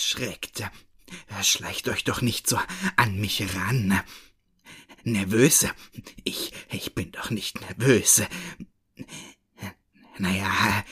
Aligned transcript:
erschreckt? 0.00 0.62
Schleicht 1.42 1.88
euch 1.88 2.04
doch 2.04 2.22
nicht 2.22 2.48
so 2.48 2.58
an 2.96 3.20
mich 3.20 3.42
ran. 3.54 4.00
Nervös? 5.04 5.66
Ich, 6.24 6.52
ich 6.70 6.94
bin 6.94 7.12
doch 7.12 7.28
nicht 7.28 7.60
nervös. 7.60 8.22
Naja, 10.16 10.84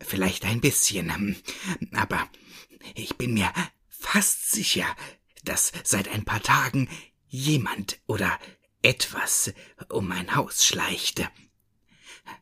vielleicht 0.00 0.44
ein 0.44 0.60
bisschen. 0.60 1.42
Aber 1.94 2.28
ich 2.94 3.16
bin 3.16 3.34
mir 3.34 3.52
fast 3.88 4.52
sicher, 4.52 4.86
dass 5.42 5.72
seit 5.82 6.06
ein 6.08 6.24
paar 6.24 6.42
Tagen 6.42 6.88
jemand 7.26 7.98
oder 8.06 8.38
etwas 8.82 9.52
um 9.88 10.06
mein 10.06 10.36
Haus 10.36 10.64
schleicht. 10.64 11.28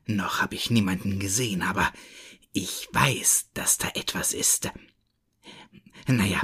Noch 0.05 0.43
habe 0.43 0.57
ich 0.57 0.69
niemanden 0.69 1.19
gesehen, 1.21 1.63
aber 1.63 1.91
ich 2.53 2.89
weiß, 2.93 3.51
dass 3.55 3.79
da 3.79 3.89
etwas 3.95 4.35
ist. 4.35 4.71
Naja, 6.07 6.41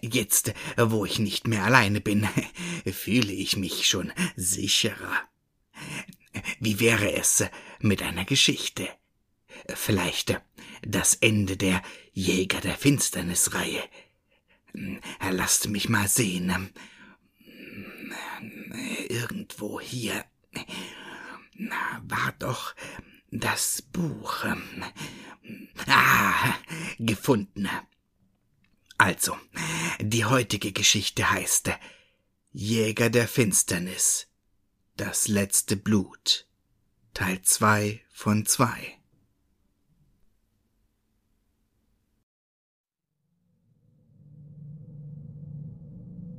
jetzt, 0.00 0.52
wo 0.76 1.04
ich 1.04 1.18
nicht 1.18 1.46
mehr 1.46 1.64
alleine 1.64 2.00
bin, 2.00 2.28
fühle 2.92 3.32
ich 3.32 3.56
mich 3.56 3.86
schon 3.86 4.12
sicherer. 4.36 5.28
Wie 6.60 6.80
wäre 6.80 7.12
es 7.12 7.44
mit 7.80 8.02
einer 8.02 8.24
Geschichte? 8.24 8.88
Vielleicht 9.74 10.40
das 10.82 11.14
Ende 11.14 11.56
der 11.56 11.82
Jäger 12.12 12.60
der 12.60 12.74
Finsternisreihe. 12.74 13.82
Lasst 15.30 15.68
mich 15.68 15.88
mal 15.88 16.08
sehen. 16.08 16.70
Irgendwo 19.08 19.80
hier 19.80 20.24
war 22.02 22.34
doch 22.38 22.74
das 23.30 23.82
Buch. 23.82 24.44
Ah, 25.86 26.54
gefunden. 26.98 27.68
Also, 28.98 29.36
die 30.00 30.24
heutige 30.24 30.72
Geschichte 30.72 31.30
heißt 31.30 31.70
Jäger 32.52 33.10
der 33.10 33.26
Finsternis. 33.26 34.28
Das 34.96 35.26
letzte 35.26 35.76
Blut. 35.76 36.46
Teil 37.12 37.42
2 37.42 38.00
von 38.12 38.46
2. 38.46 38.68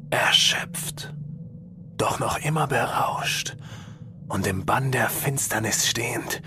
Erschöpft, 0.09 1.13
doch 1.97 2.19
noch 2.19 2.37
immer 2.37 2.67
berauscht 2.67 3.57
und 4.29 4.47
im 4.47 4.65
Bann 4.65 4.91
der 4.91 5.09
Finsternis 5.09 5.87
stehend, 5.87 6.41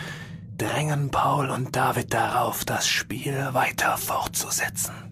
drängen 0.57 1.11
Paul 1.11 1.51
und 1.51 1.77
David 1.77 2.15
darauf, 2.15 2.65
das 2.65 2.89
Spiel 2.89 3.53
weiter 3.53 3.99
fortzusetzen. 3.99 5.08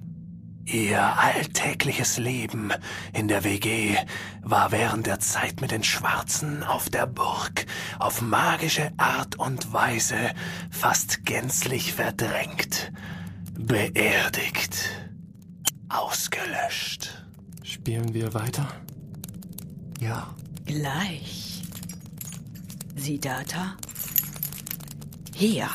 Ihr 0.66 1.00
alltägliches 1.00 2.18
Leben 2.18 2.72
in 3.12 3.28
der 3.28 3.44
WG 3.44 3.96
war 4.42 4.72
während 4.72 5.06
der 5.06 5.20
Zeit 5.20 5.60
mit 5.60 5.70
den 5.70 5.84
Schwarzen 5.84 6.64
auf 6.64 6.90
der 6.90 7.06
Burg 7.06 7.66
auf 8.00 8.20
magische 8.20 8.90
Art 8.96 9.36
und 9.36 9.72
Weise 9.72 10.16
fast 10.70 11.24
gänzlich 11.24 11.92
verdrängt, 11.92 12.90
beerdigt, 13.56 14.90
ausgelöscht. 15.88 17.24
Spielen 17.62 18.12
wir 18.12 18.34
weiter? 18.34 18.66
Ja. 20.00 20.34
Gleich. 20.64 21.62
Siddhartha? 22.96 23.76
Hier. 25.32 25.68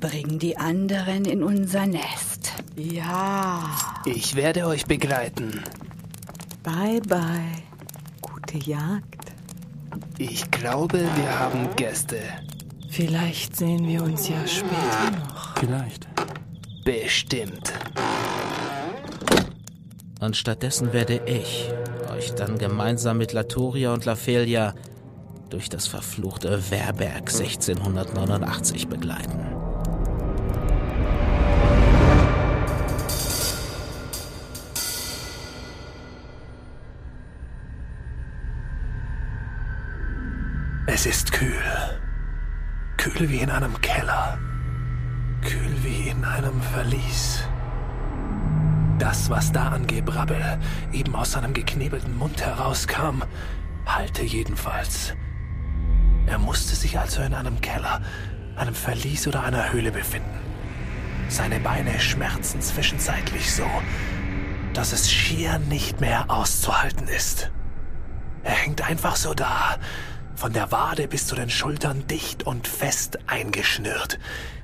Bring 0.00 0.38
die 0.38 0.58
anderen 0.58 1.24
in 1.24 1.42
unser 1.42 1.86
Nest. 1.86 2.29
Ja. 2.76 3.70
Ich 4.04 4.36
werde 4.36 4.66
euch 4.66 4.86
begleiten. 4.86 5.62
Bye 6.62 7.00
bye. 7.00 7.62
Gute 8.20 8.58
Jagd. 8.58 9.32
Ich 10.18 10.50
glaube, 10.50 10.98
wir 10.98 11.38
haben 11.38 11.74
Gäste. 11.76 12.20
Vielleicht 12.90 13.56
sehen 13.56 13.86
wir 13.86 14.02
uns 14.02 14.28
ja 14.28 14.46
später 14.46 15.18
noch. 15.18 15.56
Vielleicht. 15.58 16.08
Bestimmt. 16.84 17.72
Und 20.20 20.36
stattdessen 20.36 20.92
werde 20.92 21.22
ich 21.26 21.70
euch 22.10 22.34
dann 22.34 22.58
gemeinsam 22.58 23.18
mit 23.18 23.32
Latoria 23.32 23.94
und 23.94 24.04
Lafelia 24.04 24.74
durch 25.48 25.68
das 25.68 25.86
verfluchte 25.86 26.70
Werberg 26.70 27.30
1689 27.30 28.88
begleiten. 28.88 29.59
Es 41.00 41.06
ist 41.06 41.32
kühl. 41.32 41.64
Kühl 42.98 43.30
wie 43.30 43.38
in 43.38 43.48
einem 43.48 43.80
Keller. 43.80 44.38
Kühl 45.40 45.82
wie 45.82 46.10
in 46.10 46.22
einem 46.26 46.60
Verlies. 46.60 47.42
Das, 48.98 49.30
was 49.30 49.50
da 49.50 49.68
an 49.68 49.86
Gebrabbel 49.86 50.58
eben 50.92 51.16
aus 51.16 51.32
seinem 51.32 51.54
geknebelten 51.54 52.18
Mund 52.18 52.44
herauskam, 52.44 53.22
halte 53.86 54.24
jedenfalls. 54.24 55.14
Er 56.26 56.36
musste 56.36 56.76
sich 56.76 56.98
also 56.98 57.22
in 57.22 57.32
einem 57.32 57.62
Keller, 57.62 58.02
einem 58.56 58.74
Verlies 58.74 59.26
oder 59.26 59.42
einer 59.42 59.72
Höhle 59.72 59.92
befinden. 59.92 60.38
Seine 61.30 61.60
Beine 61.60 61.98
schmerzen 61.98 62.60
zwischenzeitlich 62.60 63.54
so, 63.54 63.64
dass 64.74 64.92
es 64.92 65.10
schier 65.10 65.60
nicht 65.60 66.02
mehr 66.02 66.30
auszuhalten 66.30 67.08
ist. 67.08 67.50
Er 68.42 68.52
hängt 68.52 68.86
einfach 68.86 69.16
so 69.16 69.32
da, 69.32 69.78
von 70.40 70.54
der 70.54 70.72
Wade 70.72 71.06
bis 71.06 71.26
zu 71.26 71.34
den 71.34 71.50
Schultern 71.50 72.06
dicht 72.06 72.44
und 72.44 72.66
fest 72.66 73.18
eingeschnürt, 73.26 74.18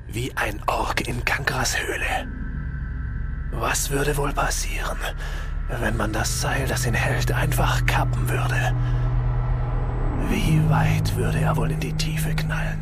wie 0.09 0.35
ein 0.35 0.63
Ork 0.67 1.07
in 1.07 1.23
Kankras 1.27 1.77
Höhle. 1.79 2.33
Was 3.51 3.91
würde 3.91 4.17
wohl 4.17 4.33
passieren, 4.33 4.97
wenn 5.69 5.95
man 5.99 6.15
das 6.15 6.41
Seil, 6.41 6.67
das 6.67 6.87
ihn 6.87 6.95
hält, 6.95 7.31
einfach 7.31 7.85
kappen 7.85 8.27
würde? 8.27 8.75
Wie 10.31 10.67
weit 10.71 11.15
würde 11.15 11.41
er 11.41 11.55
wohl 11.59 11.71
in 11.71 11.81
die 11.81 11.93
Tiefe 11.93 12.35
knallen? 12.35 12.81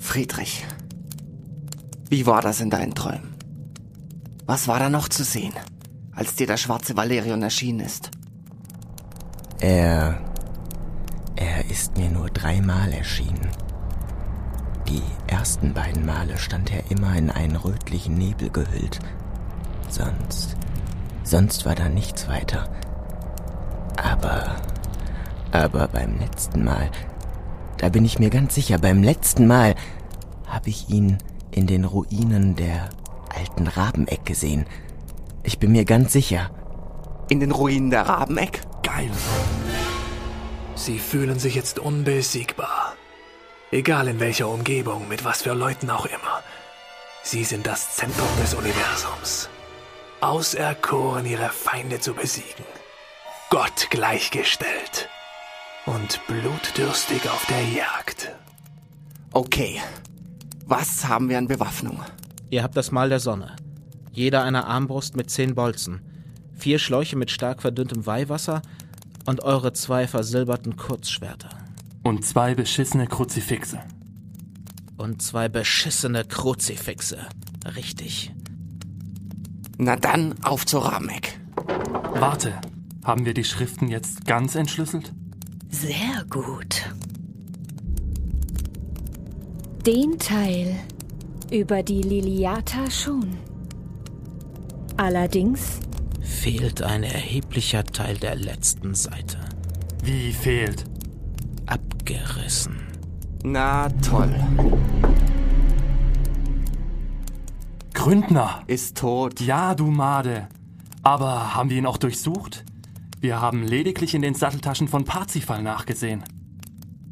Friedrich, 0.00 0.66
wie 2.08 2.26
war 2.26 2.42
das 2.42 2.60
in 2.60 2.70
deinen 2.70 2.96
Träumen? 2.96 3.39
Was 4.50 4.66
war 4.66 4.80
da 4.80 4.90
noch 4.90 5.08
zu 5.08 5.22
sehen, 5.22 5.52
als 6.12 6.34
dir 6.34 6.48
der 6.48 6.56
schwarze 6.56 6.96
Valerion 6.96 7.40
erschienen 7.40 7.78
ist? 7.78 8.10
Er. 9.60 10.18
Er 11.36 11.70
ist 11.70 11.96
mir 11.96 12.10
nur 12.10 12.30
dreimal 12.30 12.92
erschienen. 12.92 13.48
Die 14.88 15.04
ersten 15.28 15.72
beiden 15.72 16.04
Male 16.04 16.36
stand 16.36 16.72
er 16.72 16.90
immer 16.90 17.14
in 17.14 17.30
einen 17.30 17.54
rötlichen 17.54 18.14
Nebel 18.14 18.50
gehüllt. 18.50 18.98
Sonst. 19.88 20.56
Sonst 21.22 21.64
war 21.64 21.76
da 21.76 21.88
nichts 21.88 22.26
weiter. 22.26 22.68
Aber. 24.02 24.56
Aber 25.52 25.86
beim 25.86 26.18
letzten 26.18 26.64
Mal. 26.64 26.90
Da 27.76 27.88
bin 27.88 28.04
ich 28.04 28.18
mir 28.18 28.30
ganz 28.30 28.56
sicher, 28.56 28.78
beim 28.78 29.04
letzten 29.04 29.46
Mal 29.46 29.76
habe 30.48 30.70
ich 30.70 30.88
ihn 30.88 31.18
in 31.52 31.68
den 31.68 31.84
Ruinen 31.84 32.56
der 32.56 32.88
alten 33.30 33.66
Rabeneck 33.66 34.24
gesehen. 34.24 34.66
Ich 35.42 35.58
bin 35.58 35.72
mir 35.72 35.84
ganz 35.84 36.12
sicher. 36.12 36.50
In 37.28 37.40
den 37.40 37.52
Ruinen 37.52 37.90
der 37.90 38.08
Rabeneck? 38.08 38.60
Geil. 38.82 39.10
Sie 40.74 40.98
fühlen 40.98 41.38
sich 41.38 41.54
jetzt 41.54 41.78
unbesiegbar. 41.78 42.94
Egal 43.70 44.08
in 44.08 44.18
welcher 44.18 44.48
Umgebung, 44.48 45.08
mit 45.08 45.24
was 45.24 45.42
für 45.42 45.54
Leuten 45.54 45.90
auch 45.90 46.06
immer. 46.06 46.42
Sie 47.22 47.44
sind 47.44 47.66
das 47.66 47.96
Zentrum 47.96 48.28
des 48.40 48.54
Universums. 48.54 49.48
Auserkoren, 50.20 51.26
ihre 51.26 51.50
Feinde 51.50 52.00
zu 52.00 52.14
besiegen. 52.14 52.64
Gott 53.50 53.88
gleichgestellt. 53.90 55.08
Und 55.86 56.20
blutdürstig 56.26 57.28
auf 57.28 57.46
der 57.46 57.62
Jagd. 57.62 58.34
Okay. 59.32 59.80
Was 60.66 61.06
haben 61.06 61.28
wir 61.28 61.38
an 61.38 61.48
Bewaffnung? 61.48 62.02
Ihr 62.50 62.64
habt 62.64 62.76
das 62.76 62.90
Mal 62.90 63.08
der 63.08 63.20
Sonne. 63.20 63.54
Jeder 64.12 64.42
eine 64.42 64.66
Armbrust 64.66 65.16
mit 65.16 65.30
zehn 65.30 65.54
Bolzen, 65.54 66.00
vier 66.52 66.80
Schläuche 66.80 67.16
mit 67.16 67.30
stark 67.30 67.62
verdünntem 67.62 68.06
Weihwasser 68.06 68.62
und 69.24 69.42
eure 69.44 69.72
zwei 69.72 70.08
versilberten 70.08 70.76
Kurzschwerter. 70.76 71.50
Und 72.02 72.24
zwei 72.24 72.56
beschissene 72.56 73.06
Kruzifixe. 73.06 73.78
Und 74.96 75.22
zwei 75.22 75.48
beschissene 75.48 76.24
Kruzifixe. 76.24 77.18
Richtig. 77.76 78.32
Na 79.78 79.94
dann, 79.96 80.34
auf 80.42 80.66
zur 80.66 80.84
Rameck. 80.84 81.38
Warte, 82.14 82.52
haben 83.04 83.24
wir 83.24 83.32
die 83.32 83.44
Schriften 83.44 83.88
jetzt 83.88 84.26
ganz 84.26 84.56
entschlüsselt? 84.56 85.12
Sehr 85.68 86.24
gut. 86.28 86.82
Den 89.86 90.18
Teil 90.18 90.76
über 91.50 91.82
die 91.82 92.02
Liliata 92.02 92.90
schon. 92.90 93.36
Allerdings 94.96 95.80
Fehlt 96.20 96.82
ein 96.82 97.02
erheblicher 97.02 97.84
Teil 97.84 98.16
der 98.16 98.36
letzten 98.36 98.94
Seite. 98.94 99.38
Wie 100.02 100.32
fehlt? 100.32 100.84
Abgerissen. 101.66 102.76
Na 103.42 103.88
toll. 103.88 104.34
Gründner! 107.92 108.62
Ist 108.66 108.96
tot. 108.96 109.40
Ja, 109.40 109.74
du 109.74 109.86
Made. 109.86 110.48
Aber 111.02 111.54
haben 111.54 111.68
wir 111.68 111.76
ihn 111.76 111.86
auch 111.86 111.98
durchsucht? 111.98 112.64
Wir 113.20 113.40
haben 113.40 113.62
lediglich 113.62 114.14
in 114.14 114.22
den 114.22 114.34
Satteltaschen 114.34 114.88
von 114.88 115.04
Parzifal 115.04 115.62
nachgesehen. 115.62 116.24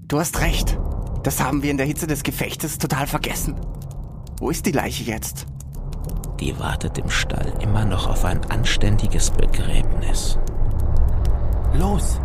Du 0.07 0.19
hast 0.19 0.41
recht. 0.41 0.79
Das 1.23 1.43
haben 1.43 1.63
wir 1.63 1.71
in 1.71 1.77
der 1.77 1.87
Hitze 1.87 2.07
des 2.07 2.23
Gefechtes 2.23 2.79
total 2.79 3.07
vergessen. 3.07 3.57
Wo 4.41 4.51
ist 4.51 4.67
die 4.67 4.73
Leiche 4.73 5.03
jetzt? 5.03 5.47
Die 6.39 6.57
wartet 6.61 6.99
im 6.99 7.11
Stall 7.11 7.53
immer 7.61 7.85
noch 7.85 8.07
auf 8.07 8.25
ein 8.25 8.45
anständiges 8.51 9.33
Begräbnis. 9.33 10.39
Los! 11.75 12.21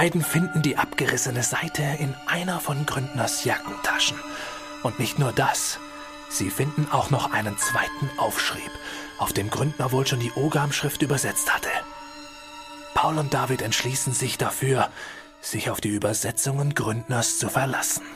Beiden 0.00 0.22
finden 0.22 0.62
die 0.62 0.78
abgerissene 0.78 1.42
Seite 1.42 1.82
in 1.98 2.14
einer 2.26 2.58
von 2.58 2.86
Gründners 2.86 3.44
Jackentaschen. 3.44 4.16
Und 4.82 4.98
nicht 4.98 5.18
nur 5.18 5.30
das. 5.30 5.78
Sie 6.30 6.48
finden 6.48 6.88
auch 6.90 7.10
noch 7.10 7.32
einen 7.32 7.58
zweiten 7.58 8.10
Aufschrieb, 8.16 8.70
auf 9.18 9.34
dem 9.34 9.50
Gründner 9.50 9.92
wohl 9.92 10.06
schon 10.06 10.20
die 10.20 10.32
Ogam-Schrift 10.32 11.02
übersetzt 11.02 11.54
hatte. 11.54 11.68
Paul 12.94 13.18
und 13.18 13.34
David 13.34 13.60
entschließen 13.60 14.14
sich 14.14 14.38
dafür, 14.38 14.88
sich 15.42 15.68
auf 15.68 15.82
die 15.82 15.90
Übersetzungen 15.90 16.74
Gründners 16.74 17.38
zu 17.38 17.50
verlassen. 17.50 18.06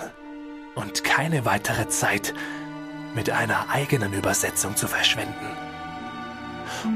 Und 0.74 1.04
keine 1.04 1.44
weitere 1.44 1.90
Zeit 1.90 2.32
mit 3.14 3.28
einer 3.28 3.68
eigenen 3.68 4.14
Übersetzung 4.14 4.74
zu 4.74 4.88
verschwenden. 4.88 5.50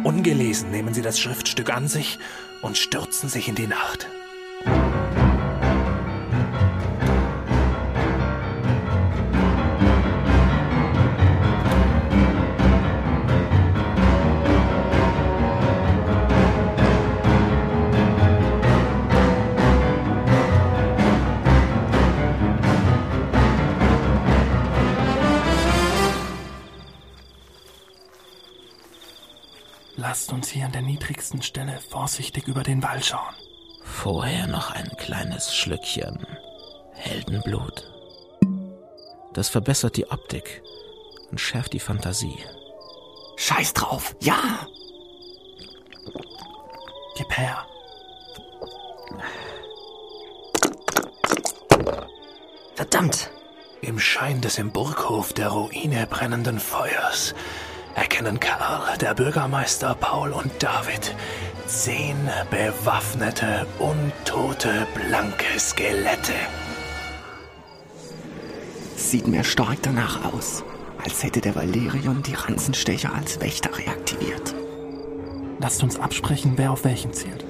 Ungelesen 0.03 0.71
nehmen 0.71 0.95
sie 0.95 1.03
das 1.03 1.21
Schriftstück 1.21 1.69
an 1.69 1.89
sich 1.89 2.19
und 2.63 2.79
stürzen 2.79 3.29
sich 3.29 3.49
in 3.49 3.55
die 3.55 3.67
Nacht. 3.67 4.09
Lasst 30.19 30.33
uns 30.33 30.49
hier 30.49 30.65
an 30.65 30.73
der 30.73 30.83
niedrigsten 30.83 31.43
Stelle 31.43 31.79
vorsichtig 31.91 32.49
über 32.49 32.65
den 32.65 32.83
Wall 32.83 33.05
schauen. 33.05 33.37
Vorher 33.85 34.49
noch 34.49 34.73
ein 34.73 34.91
kleines 34.99 35.55
Schlückchen 35.55 36.27
Heldenblut. 36.93 37.89
Das 39.33 39.49
verbessert 39.49 39.97
die 39.97 40.11
Optik 40.11 40.65
und 41.31 41.41
schärft 41.41 41.73
die 41.73 41.79
Fantasie. 41.79 42.37
Scheiß 43.37 43.75
drauf. 43.75 44.17
Ja. 44.19 44.67
Gib 47.17 47.39
her. 47.39 47.65
Verdammt. 52.75 53.31
Im 53.83 54.01
Schein 54.01 54.41
des 54.41 54.59
im 54.59 54.73
Burghof 54.73 55.33
der 55.33 55.51
Ruine 55.51 56.09
brennenden 56.09 56.59
Feuers 56.59 57.37
erkennen 57.95 58.41
Karl, 58.41 58.97
der 58.99 59.15
Bürgermeister 59.15 59.95
Paul 59.95 60.33
und 60.33 60.51
David 60.63 61.15
zehn 61.67 62.17
bewaffnete, 62.51 63.67
untote, 63.79 64.87
blanke 64.95 65.59
Skelette. 65.59 66.33
Sieht 68.97 69.27
mir 69.27 69.45
stark 69.45 69.79
danach 69.83 70.25
aus, 70.33 70.65
als 71.05 71.23
hätte 71.23 71.41
der 71.41 71.55
Valerion 71.55 72.23
die 72.23 72.35
Ranzenstecher 72.35 73.15
als 73.15 73.41
Wächter 73.41 73.77
reaktiviert. 73.77 74.55
Lasst 75.61 75.83
uns 75.83 75.99
absprechen, 75.99 76.55
wer 76.57 76.73
auf 76.73 76.85
welchen 76.85 77.13
zielt. 77.13 77.45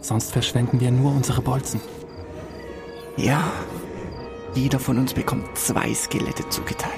Sonst 0.00 0.32
verschwenden 0.32 0.80
wir 0.80 0.90
nur 0.90 1.12
unsere 1.12 1.42
Bolzen. 1.42 1.80
Ja, 3.16 3.50
jeder 4.54 4.78
von 4.78 4.98
uns 4.98 5.12
bekommt 5.12 5.58
zwei 5.58 5.92
Skelette 5.92 6.48
zugeteilt, 6.48 6.92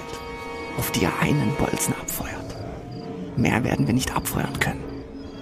auf 0.78 0.90
die 0.92 1.04
er 1.04 1.18
einen 1.20 1.54
Bolzen 1.56 1.94
abfeuert. 1.94 2.56
Mehr 3.36 3.64
werden 3.64 3.86
wir 3.86 3.94
nicht 3.94 4.14
abfeuern 4.14 4.58
können, 4.60 4.82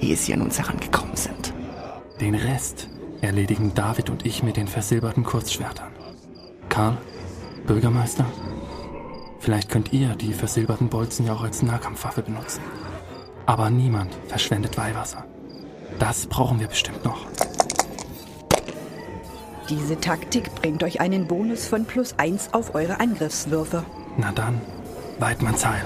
ehe 0.00 0.16
sie 0.16 0.34
an 0.34 0.42
uns 0.42 0.58
herangekommen 0.58 1.16
sind. 1.16 1.52
Den 2.20 2.34
Rest 2.34 2.88
erledigen 3.20 3.72
David 3.74 4.10
und 4.10 4.26
ich 4.26 4.42
mit 4.42 4.56
den 4.56 4.68
versilberten 4.68 5.24
Kurzschwertern. 5.24 5.92
Karl, 6.68 6.98
Bürgermeister, 7.66 8.26
vielleicht 9.40 9.68
könnt 9.68 9.92
ihr 9.92 10.14
die 10.14 10.32
versilberten 10.32 10.88
Bolzen 10.88 11.26
ja 11.26 11.34
auch 11.34 11.42
als 11.42 11.62
Nahkampfwaffe 11.62 12.22
benutzen. 12.22 12.62
Aber 13.46 13.70
niemand 13.70 14.16
verschwendet 14.28 14.76
Weihwasser. 14.76 15.24
Das 15.98 16.26
brauchen 16.26 16.60
wir 16.60 16.68
bestimmt 16.68 17.04
noch. 17.04 17.26
Diese 19.68 20.00
Taktik 20.00 20.54
bringt 20.54 20.82
euch 20.82 21.00
einen 21.00 21.26
Bonus 21.26 21.66
von 21.66 21.84
plus 21.84 22.14
1 22.18 22.54
auf 22.54 22.74
eure 22.74 23.00
Angriffswürfe. 23.00 23.84
Na 24.16 24.32
dann, 24.32 24.60
Weidmanns 25.18 25.66
Heil. 25.66 25.84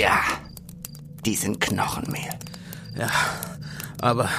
Ja, 0.00 0.22
die 1.26 1.36
sind 1.36 1.60
Knochenmehl. 1.60 2.30
Ja, 2.98 3.10
aber, 4.00 4.30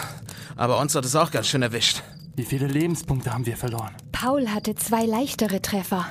aber 0.56 0.80
uns 0.80 0.96
hat 0.96 1.06
es 1.06 1.16
auch 1.16 1.30
ganz 1.30 1.48
schön 1.48 1.62
erwischt. 1.62 2.02
Wie 2.36 2.46
viele 2.46 2.66
Lebenspunkte 2.66 3.32
haben 3.32 3.46
wir 3.46 3.58
verloren? 3.58 3.92
Paul 4.12 4.50
hatte 4.50 4.74
zwei 4.74 5.06
leichtere 5.06 5.62
Treffer. 5.62 6.08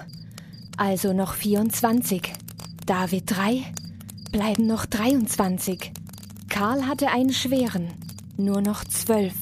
Also 0.77 1.13
noch 1.13 1.35
24. 1.35 2.33
David 2.87 3.25
drei. 3.27 3.65
Bleiben 4.31 4.69
noch 4.69 4.87
23. 4.87 5.91
Karl 6.49 6.87
hatte 6.87 7.09
einen 7.09 7.33
schweren. 7.33 7.89
Nur 8.37 8.61
noch 8.63 8.85
zwölf. 8.85 9.35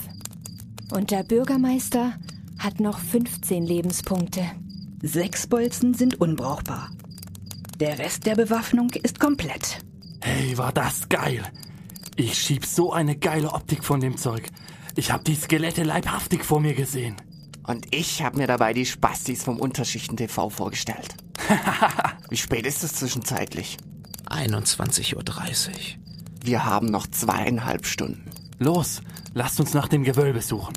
Und 0.90 1.10
der 1.10 1.22
Bürgermeister 1.22 2.14
hat 2.58 2.80
noch 2.80 2.98
15 2.98 3.62
Lebenspunkte. 3.62 4.42
Sechs 5.02 5.46
Bolzen 5.46 5.92
sind 5.92 6.18
unbrauchbar. 6.18 6.90
Der 7.78 7.98
Rest 7.98 8.24
der 8.26 8.34
Bewaffnung 8.34 8.90
ist 9.02 9.20
komplett. 9.20 9.78
Hey, 10.30 10.58
war 10.58 10.74
das 10.74 11.08
geil. 11.08 11.42
Ich 12.14 12.36
schieb 12.36 12.66
so 12.66 12.92
eine 12.92 13.16
geile 13.16 13.50
Optik 13.50 13.82
von 13.82 13.98
dem 13.98 14.18
Zeug. 14.18 14.50
Ich 14.94 15.10
hab 15.10 15.24
die 15.24 15.34
Skelette 15.34 15.84
leibhaftig 15.84 16.44
vor 16.44 16.60
mir 16.60 16.74
gesehen. 16.74 17.16
Und 17.66 17.94
ich 17.94 18.22
habe 18.22 18.36
mir 18.36 18.46
dabei 18.46 18.74
die 18.74 18.84
Spastis 18.84 19.42
vom 19.42 19.58
Unterschichten 19.58 20.18
TV 20.18 20.50
vorgestellt. 20.50 21.14
Wie 22.28 22.36
spät 22.36 22.66
ist 22.66 22.84
es 22.84 22.96
zwischenzeitlich? 22.96 23.78
21.30 24.26 25.14
Uhr. 25.16 25.24
Wir 26.44 26.66
haben 26.66 26.88
noch 26.88 27.06
zweieinhalb 27.06 27.86
Stunden. 27.86 28.30
Los, 28.58 29.00
lasst 29.32 29.58
uns 29.60 29.72
nach 29.72 29.88
dem 29.88 30.04
Gewölbe 30.04 30.42
suchen. 30.42 30.74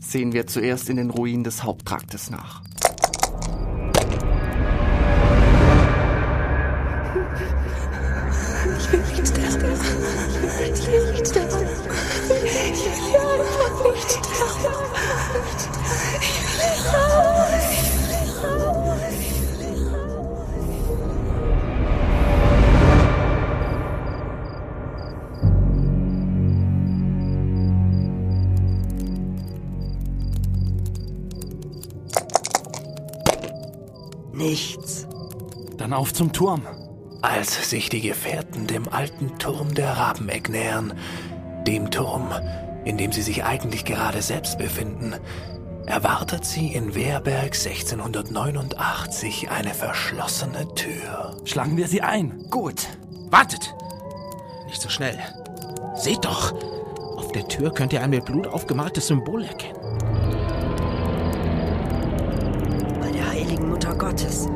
Sehen 0.00 0.32
wir 0.32 0.48
zuerst 0.48 0.90
in 0.90 0.96
den 0.96 1.10
Ruinen 1.10 1.44
des 1.44 1.62
Haupttraktes 1.62 2.30
nach. 2.30 2.65
Nichts. 34.36 35.06
Dann 35.78 35.92
auf 35.92 36.12
zum 36.12 36.32
Turm. 36.32 36.62
Als 37.26 37.70
sich 37.70 37.88
die 37.88 38.02
Gefährten 38.02 38.68
dem 38.68 38.88
alten 38.88 39.36
Turm 39.40 39.74
der 39.74 39.90
Rabeneck 39.90 40.48
nähern, 40.48 40.94
dem 41.66 41.90
Turm, 41.90 42.30
in 42.84 42.98
dem 42.98 43.10
sie 43.10 43.22
sich 43.22 43.42
eigentlich 43.42 43.84
gerade 43.84 44.22
selbst 44.22 44.58
befinden, 44.58 45.12
erwartet 45.86 46.44
sie 46.44 46.68
in 46.68 46.94
Wehrberg 46.94 47.52
1689 47.56 49.50
eine 49.50 49.74
verschlossene 49.74 50.72
Tür. 50.76 51.36
Schlagen 51.44 51.76
wir 51.76 51.88
sie 51.88 52.00
ein. 52.00 52.46
Gut. 52.48 52.86
Wartet! 53.28 53.74
Nicht 54.66 54.80
so 54.80 54.88
schnell. 54.88 55.18
Seht 55.96 56.24
doch! 56.24 56.52
Auf 57.16 57.32
der 57.32 57.48
Tür 57.48 57.74
könnt 57.74 57.92
ihr 57.92 58.02
ein 58.02 58.10
mit 58.10 58.24
Blut 58.24 58.46
aufgemaltes 58.46 59.08
Symbol 59.08 59.42
erkennen. 59.42 59.80
Bei 63.00 63.10
der 63.10 63.28
heiligen 63.30 63.68
Mutter 63.68 63.96
Gottes. 63.96 64.46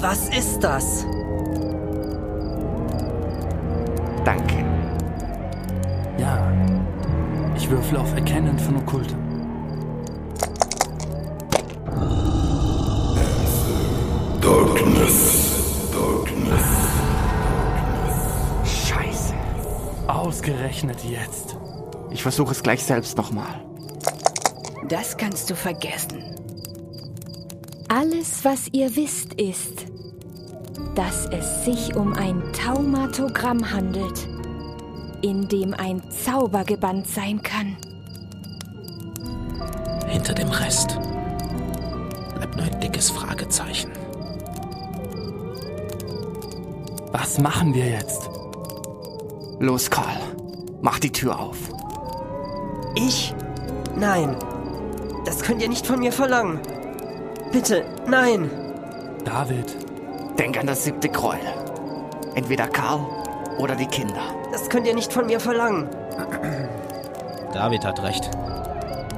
Was 0.00 0.30
ist 0.30 0.60
das? 0.60 1.04
Ich 7.68 7.74
würfel 7.74 7.98
auf 7.98 8.14
Erkennen 8.14 8.58
von 8.58 8.76
Okkultem. 8.76 9.18
Scheiße. 18.64 19.34
Ausgerechnet 20.06 21.04
jetzt. 21.04 21.58
Ich 22.10 22.22
versuche 22.22 22.52
es 22.52 22.62
gleich 22.62 22.82
selbst 22.82 23.18
nochmal. 23.18 23.60
Das 24.88 25.18
kannst 25.18 25.50
du 25.50 25.54
vergessen. 25.54 26.24
Alles, 27.88 28.46
was 28.46 28.68
ihr 28.72 28.96
wisst, 28.96 29.34
ist, 29.34 29.84
dass 30.94 31.26
es 31.26 31.66
sich 31.66 31.94
um 31.94 32.14
ein 32.14 32.42
Taumatogramm 32.54 33.70
handelt, 33.70 34.26
in 35.22 35.48
dem 35.48 35.74
ein 35.74 36.02
Zauber 36.10 36.64
gebannt 36.64 37.08
sein 37.08 37.42
kann. 37.42 37.76
Hinter 40.06 40.34
dem 40.34 40.48
Rest 40.48 40.98
bleibt 42.34 42.56
nur 42.56 42.66
ein 42.66 42.80
dickes 42.80 43.10
Fragezeichen. 43.10 43.90
Was 47.12 47.38
machen 47.38 47.74
wir 47.74 47.86
jetzt? 47.86 48.28
Los, 49.60 49.90
Karl. 49.90 50.18
Mach 50.80 50.98
die 50.98 51.12
Tür 51.12 51.38
auf. 51.38 51.58
Ich? 52.94 53.34
Nein. 53.96 54.36
Das 55.24 55.42
könnt 55.42 55.60
ihr 55.60 55.68
nicht 55.68 55.86
von 55.86 55.98
mir 55.98 56.12
verlangen. 56.12 56.60
Bitte, 57.52 57.84
nein. 58.06 58.50
David, 59.24 59.76
Denk 60.38 60.56
an 60.56 60.68
das 60.68 60.84
siebte 60.84 61.08
Gräuel. 61.08 61.40
Entweder 62.36 62.68
Karl 62.68 63.00
oder 63.58 63.74
die 63.74 63.86
Kinder. 63.86 64.22
Das 64.58 64.68
könnt 64.68 64.88
ihr 64.88 64.94
nicht 64.94 65.12
von 65.12 65.26
mir 65.26 65.38
verlangen. 65.38 65.88
David 67.52 67.84
hat 67.84 68.02
recht. 68.02 68.28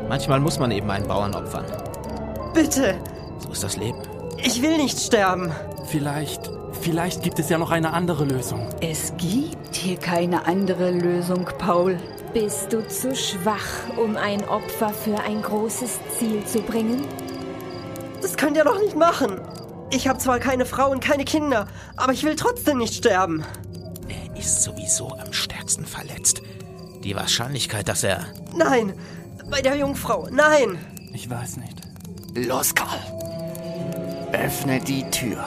Manchmal 0.07 0.39
muss 0.39 0.59
man 0.59 0.71
eben 0.71 0.91
einen 0.91 1.09
Bauern 1.09 1.35
opfern. 1.35 1.65
Bitte. 2.53 2.97
So 3.39 3.51
ist 3.51 3.65
das 3.65 3.77
Leben. 3.77 3.99
Ich 4.37 4.61
will 4.61 4.77
nicht 4.77 5.01
sterben. 5.01 5.51
vielleicht, 5.87 6.51
vielleicht 6.83 7.23
gibt 7.23 7.39
es 7.39 7.49
ja 7.49 7.57
noch 7.57 7.71
eine 7.71 7.95
andere 7.95 8.25
Lösung. 8.25 8.69
Es 8.81 9.15
gibt 9.17 9.75
hier 9.75 9.97
keine 9.97 10.47
andere 10.47 10.91
Lösung, 10.91 11.49
Paul. 11.59 11.99
Bist 12.35 12.73
du 12.73 12.87
zu 12.87 13.17
schwach, 13.17 13.67
um 13.97 14.17
ein 14.17 14.47
Opfer 14.47 14.91
für 14.91 15.19
ein 15.21 15.41
großes 15.41 16.01
Ziel 16.19 16.45
zu 16.45 16.61
bringen? 16.61 17.03
Das 18.21 18.37
könnt 18.37 18.57
ihr 18.59 18.65
doch 18.65 18.79
nicht 18.79 18.97
machen. 18.97 19.41
Ich 19.91 20.07
habe 20.07 20.19
zwar 20.19 20.39
keine 20.39 20.67
Frau 20.67 20.91
und 20.91 21.03
keine 21.03 21.25
Kinder, 21.25 21.67
aber 21.97 22.13
ich 22.13 22.25
will 22.25 22.37
trotzdem 22.37 22.79
nicht 22.79 22.95
sterben. 22.95 23.45
Ist 24.41 24.63
sowieso 24.63 25.09
am 25.19 25.33
stärksten 25.35 25.85
verletzt. 25.85 26.41
Die 27.05 27.15
Wahrscheinlichkeit, 27.15 27.89
dass 27.89 28.03
er. 28.03 28.25
Nein. 28.57 28.95
Bei 29.51 29.61
der 29.61 29.77
Jungfrau. 29.77 30.29
Nein. 30.31 30.79
Ich 31.13 31.29
weiß 31.29 31.59
nicht. 31.59 31.77
Los, 32.35 32.75
Karl. 32.75 32.99
Öffne 34.33 34.81
die 34.81 35.05
Tür. 35.11 35.45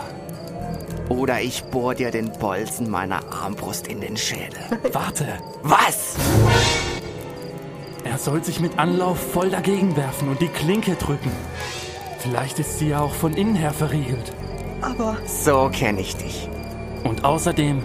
Oder 1.09 1.41
ich 1.41 1.63
bohr 1.65 1.95
dir 1.95 2.11
den 2.11 2.31
Bolzen 2.33 2.89
meiner 2.89 3.23
Armbrust 3.33 3.87
in 3.87 3.99
den 3.99 4.15
Schädel. 4.15 4.59
Warte, 4.93 5.25
Was? 5.63 6.15
er 8.03 8.17
soll 8.17 8.43
sich 8.43 8.59
mit 8.59 8.77
Anlauf 8.77 9.17
voll 9.33 9.49
dagegen 9.49 9.95
werfen 9.95 10.29
und 10.29 10.39
die 10.41 10.47
Klinke 10.49 10.95
drücken. 10.95 11.31
Vielleicht 12.19 12.59
ist 12.59 12.77
sie 12.79 12.89
ja 12.89 13.01
auch 13.01 13.13
von 13.13 13.33
innen 13.33 13.55
her 13.55 13.73
verriegelt. 13.73 14.33
Aber 14.81 15.17
So 15.25 15.69
kenne 15.73 16.01
ich 16.01 16.15
dich. 16.15 16.47
Und 17.03 17.25
außerdem 17.25 17.83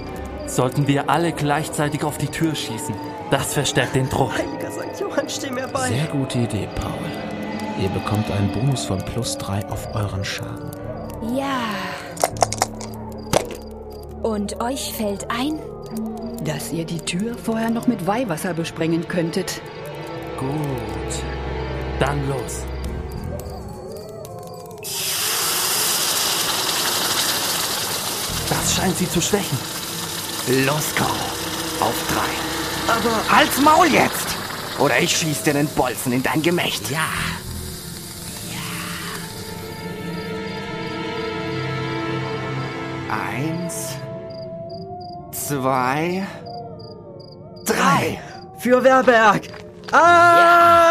sollten 0.49 0.87
wir 0.87 1.11
alle 1.11 1.33
gleichzeitig 1.33 2.05
auf 2.05 2.19
die 2.19 2.29
Tür 2.29 2.55
schießen. 2.55 2.95
Das 3.31 3.55
verstärkt 3.55 3.95
den 3.95 4.09
Druck. 4.09 4.33
heiliger 4.37 4.71
St. 4.71 5.01
Johann, 5.01 5.29
steh 5.29 5.51
mir 5.51 5.69
bei. 5.69 5.89
Sehr 5.89 6.07
gute 6.07 6.39
Idee, 6.39 6.69
Paul. 6.75 6.93
Ihr 7.81 7.89
bekommt 7.91 8.31
einen 8.31 8.51
Bonus 8.53 8.87
von 8.87 8.99
plus 8.99 9.39
drei 9.39 9.65
auf 9.69 9.95
euren 9.95 10.25
Schaden. 10.25 10.71
Ja. 11.37 11.61
Und 14.23 14.61
euch 14.61 14.93
fällt 14.95 15.31
ein? 15.31 15.61
Dass 16.45 16.73
ihr 16.73 16.85
die 16.85 17.01
Tür 17.01 17.37
vorher 17.37 17.71
noch 17.71 17.87
mit 17.87 18.07
Weihwasser 18.07 18.55
besprengen 18.55 19.07
könntet. 19.07 19.61
Gut. 20.39 20.49
Dann 22.01 22.29
los. 22.29 22.65
Das 28.49 28.75
scheint 28.77 28.97
sie 28.97 29.09
zu 29.09 29.21
schwächen. 29.21 29.78
Los, 30.49 30.95
Karl. 30.95 31.09
Auf 31.81 31.95
drei. 32.11 32.93
Aber 32.93 33.23
Halt's 33.31 33.61
Maul 33.61 33.87
jetzt! 33.87 34.37
Oder 34.79 34.99
ich 34.99 35.15
schieß 35.15 35.43
dir 35.43 35.53
den 35.53 35.69
Bolzen 35.69 36.13
in 36.13 36.23
dein 36.23 36.41
Gemächt. 36.41 36.91
Ja, 36.91 37.01
Eins, 43.11 43.97
zwei, 45.33 46.27
drei. 47.65 48.21
für 48.59 48.83
Werberg. 48.83 49.43
Ah! 49.93 50.88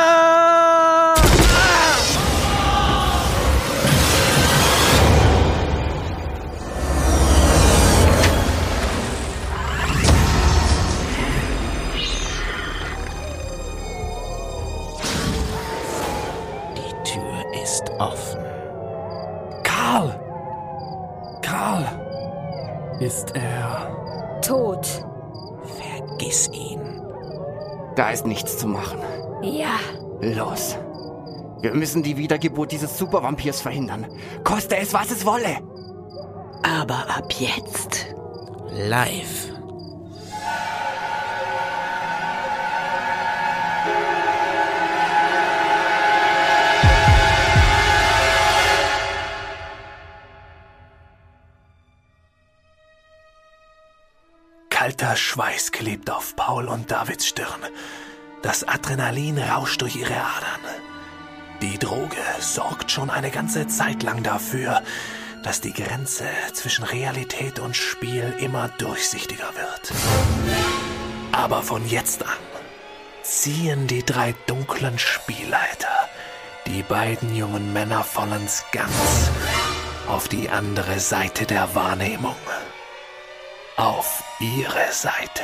Ist 23.08 23.34
er. 23.38 24.42
Tot. 24.42 24.86
Vergiss 25.64 26.50
ihn. 26.50 26.82
Da 27.96 28.10
ist 28.10 28.28
nichts 28.28 28.58
zu 28.58 28.68
machen. 28.68 29.00
Ja. 29.42 29.80
Los. 30.20 30.78
Wir 31.62 31.74
müssen 31.74 32.04
die 32.04 32.18
Wiedergeburt 32.18 32.74
dieses 32.74 32.98
Supervampirs 32.98 33.62
verhindern. 33.62 34.08
Koste 34.44 34.76
es, 34.76 34.94
was 34.94 35.10
es 35.12 35.26
wolle. 35.26 35.62
Aber 36.64 37.06
ab 37.08 37.32
jetzt. 37.40 38.14
Live. 38.72 39.54
Kalter 55.08 55.22
Schweiß 55.22 55.72
klebt 55.72 56.10
auf 56.10 56.36
Paul 56.36 56.68
und 56.68 56.92
Davids 56.92 57.26
Stirn. 57.26 57.62
Das 58.42 58.68
Adrenalin 58.68 59.38
rauscht 59.38 59.82
durch 59.82 59.96
ihre 59.96 60.16
Adern. 60.16 60.60
Die 61.62 61.78
Droge 61.78 62.18
sorgt 62.42 62.92
schon 62.92 63.10
eine 63.10 63.32
ganze 63.32 63.68
Zeit 63.68 64.04
lang 64.04 64.22
dafür, 64.22 64.82
dass 65.44 65.62
die 65.62 65.72
Grenze 65.72 66.26
zwischen 66.52 66.84
Realität 66.84 67.60
und 67.60 67.78
Spiel 67.78 68.36
immer 68.40 68.68
durchsichtiger 68.80 69.50
wird. 69.56 69.94
Aber 71.32 71.62
von 71.62 71.88
jetzt 71.88 72.24
an 72.24 72.44
ziehen 73.24 73.88
die 73.88 74.04
drei 74.04 74.36
dunklen 74.46 75.00
Spielleiter 75.00 76.10
die 76.66 76.84
beiden 76.84 77.34
jungen 77.34 77.72
Männer 77.72 78.04
vollends 78.04 78.66
ganz 78.74 79.32
auf 80.10 80.28
die 80.28 80.50
andere 80.50 81.00
Seite 81.00 81.46
der 81.46 81.74
Wahrnehmung. 81.76 82.36
Auf 83.78 84.24
ihre 84.40 84.92
Seite. 84.92 85.44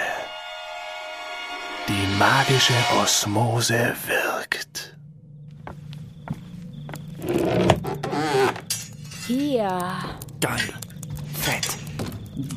Die 1.87 2.17
magische 2.17 2.73
Osmose 2.99 3.95
wirkt. 4.07 4.97
Hier. 9.27 9.79
Geil. 10.41 10.73
Fett. 11.41 11.77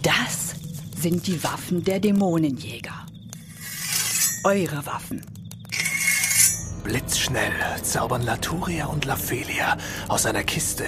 Das 0.03 0.55
sind 0.97 1.27
die 1.27 1.45
Waffen 1.45 1.85
der 1.85 2.01
Dämonenjäger. 2.01 3.05
Eure 4.45 4.87
Waffen. 4.87 5.36
Blitzschnell 6.87 7.51
zaubern 7.83 8.23
Laturia 8.23 8.87
und 8.87 9.07
Laphelia 9.07 9.77
aus 10.07 10.25
einer 10.25 10.45
Kiste 10.45 10.85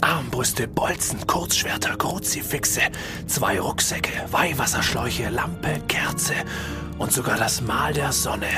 Armbrüste, 0.00 0.66
Bolzen, 0.66 1.24
Kurzschwerter, 1.24 1.96
Kruzifixe, 1.96 2.80
zwei 3.28 3.60
Rucksäcke, 3.60 4.10
Weihwasserschläuche, 4.32 5.28
Lampe, 5.28 5.80
Kerze 5.86 6.34
und 6.98 7.12
sogar 7.12 7.38
das 7.38 7.60
Mal 7.60 7.92
der 7.92 8.10
Sonne 8.10 8.48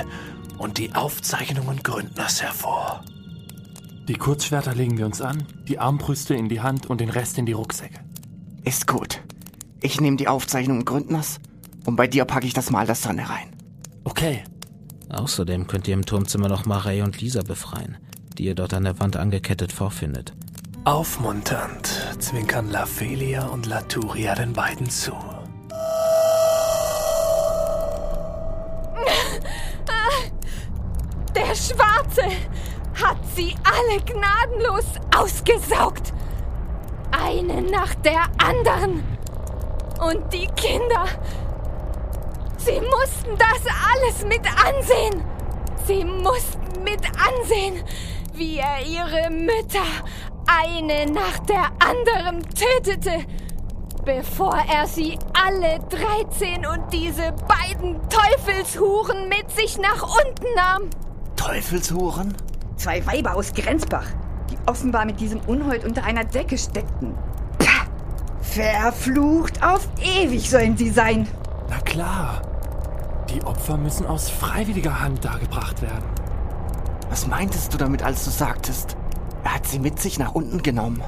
und 0.57 0.79
die 0.79 0.95
Aufzeichnungen 0.95 1.83
Gründners 1.83 2.43
hervor. 2.43 3.05
Die 4.09 4.17
Kurzschwerter 4.17 4.75
legen 4.75 4.97
wir 4.97 5.05
uns 5.05 5.21
an, 5.21 5.45
die 5.69 5.79
Armbrüste 5.79 6.35
in 6.35 6.49
die 6.49 6.63
Hand 6.63 6.87
und 6.87 7.03
den 7.03 7.11
Rest 7.11 7.37
in 7.37 7.45
die 7.45 7.53
Rucksäcke. 7.53 8.01
Ist 8.65 8.87
gut. 8.87 9.21
Ich 9.83 10.01
nehme 10.01 10.17
die 10.17 10.29
Aufzeichnung 10.29 10.87
Gründners 10.87 11.39
und 11.85 11.97
bei 11.97 12.07
dir 12.07 12.25
packe 12.25 12.47
ich 12.47 12.55
das 12.55 12.71
Mal 12.71 12.87
der 12.87 12.95
Sonne 12.95 13.29
rein. 13.29 13.51
Okay. 14.05 14.43
Außerdem 15.11 15.67
könnt 15.67 15.89
ihr 15.89 15.95
im 15.95 16.05
Turmzimmer 16.05 16.49
noch 16.49 16.67
Marei 16.67 17.03
und 17.03 17.21
Lisa 17.21 17.43
befreien, 17.43 17.97
die 18.37 18.45
ihr 18.45 18.55
dort 18.55 18.75
an 18.75 18.85
der 18.85 19.01
Wand 19.01 19.17
angekettet 19.17 19.73
vorfindet. 19.73 20.35
Aufmunternd 20.85 21.87
zwinkern 22.19 22.71
Laphelia 22.71 23.47
und 23.47 23.67
Laturia 23.67 24.35
den 24.35 24.53
beiden 24.53 24.89
zu. 24.89 25.13
Der 31.35 31.55
Schwarze 31.55 32.25
hat 32.95 33.19
sie 33.35 33.55
alle 33.65 34.01
gnadenlos 34.03 34.85
ausgesaugt. 35.17 36.13
Eine 37.11 37.63
nach 37.63 37.95
der 37.97 38.25
anderen. 38.39 39.05
Und 40.01 40.33
die 40.33 40.47
Kinder. 40.57 41.07
Sie 42.69 42.81
mussten 42.81 43.39
das 43.39 43.75
alles 43.95 44.27
mit 44.27 44.47
ansehen. 44.63 45.25
Sie 45.87 46.05
mussten 46.05 46.83
mit 46.85 47.01
ansehen, 47.19 47.83
wie 48.35 48.59
er 48.59 48.85
ihre 48.87 49.31
Mütter 49.31 49.87
eine 50.47 51.11
nach 51.11 51.39
der 51.41 51.71
anderen 51.79 52.43
tötete, 52.51 53.25
bevor 54.05 54.55
er 54.71 54.87
sie 54.87 55.19
alle 55.33 55.79
13 55.89 56.67
und 56.67 56.93
diese 56.93 57.33
beiden 57.49 58.01
Teufelshuren 58.11 59.31
mit 59.31 59.51
sich 59.51 59.79
nach 59.79 60.03
unten 60.03 60.55
nahm. 60.55 60.91
Teufelshuren? 61.37 62.35
Zwei 62.77 63.05
Weiber 63.07 63.35
aus 63.35 63.55
Grenzbach, 63.55 64.07
die 64.51 64.59
offenbar 64.67 65.07
mit 65.07 65.21
diesem 65.21 65.41
Unhold 65.47 65.87
unter 65.87 66.05
einer 66.05 66.25
Decke 66.25 66.59
steckten. 66.59 67.15
Pah! 67.59 67.87
Verflucht 68.43 69.63
auf 69.63 69.89
ewig 70.03 70.51
sollen 70.51 70.77
sie 70.77 70.91
sein. 70.91 71.27
Na 71.71 71.79
klar. 71.81 72.43
Die 73.31 73.43
Opfer 73.45 73.77
müssen 73.77 74.07
aus 74.07 74.31
freiwilliger 74.31 75.01
Hand 75.01 75.25
dargebracht 75.25 75.83
werden. 75.83 76.09
Was 77.11 77.27
meintest 77.27 77.73
du 77.73 77.79
damit, 77.79 78.03
als 78.03 78.25
du 78.25 78.31
sagtest, 78.31 78.97
er 79.45 79.55
hat 79.55 79.67
sie 79.67 79.79
mit 79.79 80.01
sich 80.01 80.19
nach 80.19 80.35
unten 80.35 80.63
genommen? 80.63 81.03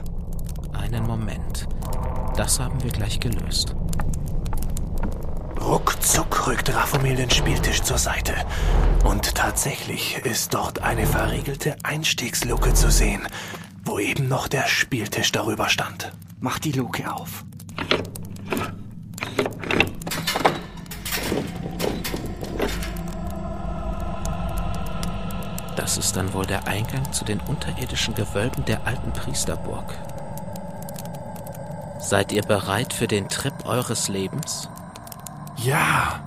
Einen 0.72 1.06
Moment. 1.06 1.66
Das 2.36 2.60
haben 2.60 2.82
wir 2.82 2.90
gleich 2.90 3.20
gelöst. 3.20 3.74
Ruckzuck 5.60 6.46
rückt 6.46 6.74
Raphomil 6.74 7.16
den 7.16 7.30
Spieltisch 7.30 7.82
zur 7.82 7.98
Seite. 7.98 8.34
Und 9.04 9.34
tatsächlich 9.34 10.18
ist 10.24 10.54
dort 10.54 10.82
eine 10.82 11.06
verriegelte 11.06 11.76
Einstiegsluke 11.82 12.74
zu 12.74 12.90
sehen, 12.90 13.26
wo 13.84 13.98
eben 13.98 14.28
noch 14.28 14.48
der 14.48 14.66
Spieltisch 14.66 15.32
darüber 15.32 15.68
stand. 15.68 16.12
Mach 16.40 16.58
die 16.58 16.72
Luke 16.72 17.12
auf. 17.12 17.44
Das 25.90 25.98
ist 25.98 26.16
dann 26.16 26.32
wohl 26.34 26.46
der 26.46 26.68
Eingang 26.68 27.12
zu 27.12 27.24
den 27.24 27.40
unterirdischen 27.40 28.14
Gewölben 28.14 28.64
der 28.64 28.86
alten 28.86 29.12
Priesterburg. 29.12 29.92
Seid 31.98 32.30
ihr 32.30 32.42
bereit 32.42 32.92
für 32.92 33.08
den 33.08 33.28
Trip 33.28 33.52
eures 33.64 34.06
Lebens? 34.06 34.68
Ja. 35.56 36.20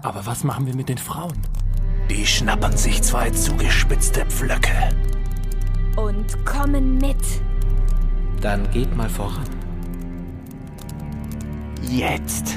Aber 0.00 0.24
was 0.24 0.44
machen 0.44 0.64
wir 0.64 0.74
mit 0.74 0.88
den 0.88 0.96
Frauen? 0.96 1.36
Die 2.08 2.26
schnappern 2.26 2.74
sich 2.74 3.02
zwei 3.02 3.28
zugespitzte 3.28 4.24
Pflöcke. 4.24 4.88
Und 5.96 6.46
kommen 6.46 6.96
mit. 6.96 7.22
Dann 8.40 8.70
geht 8.70 8.96
mal 8.96 9.10
voran. 9.10 9.44
Jetzt 11.82 12.56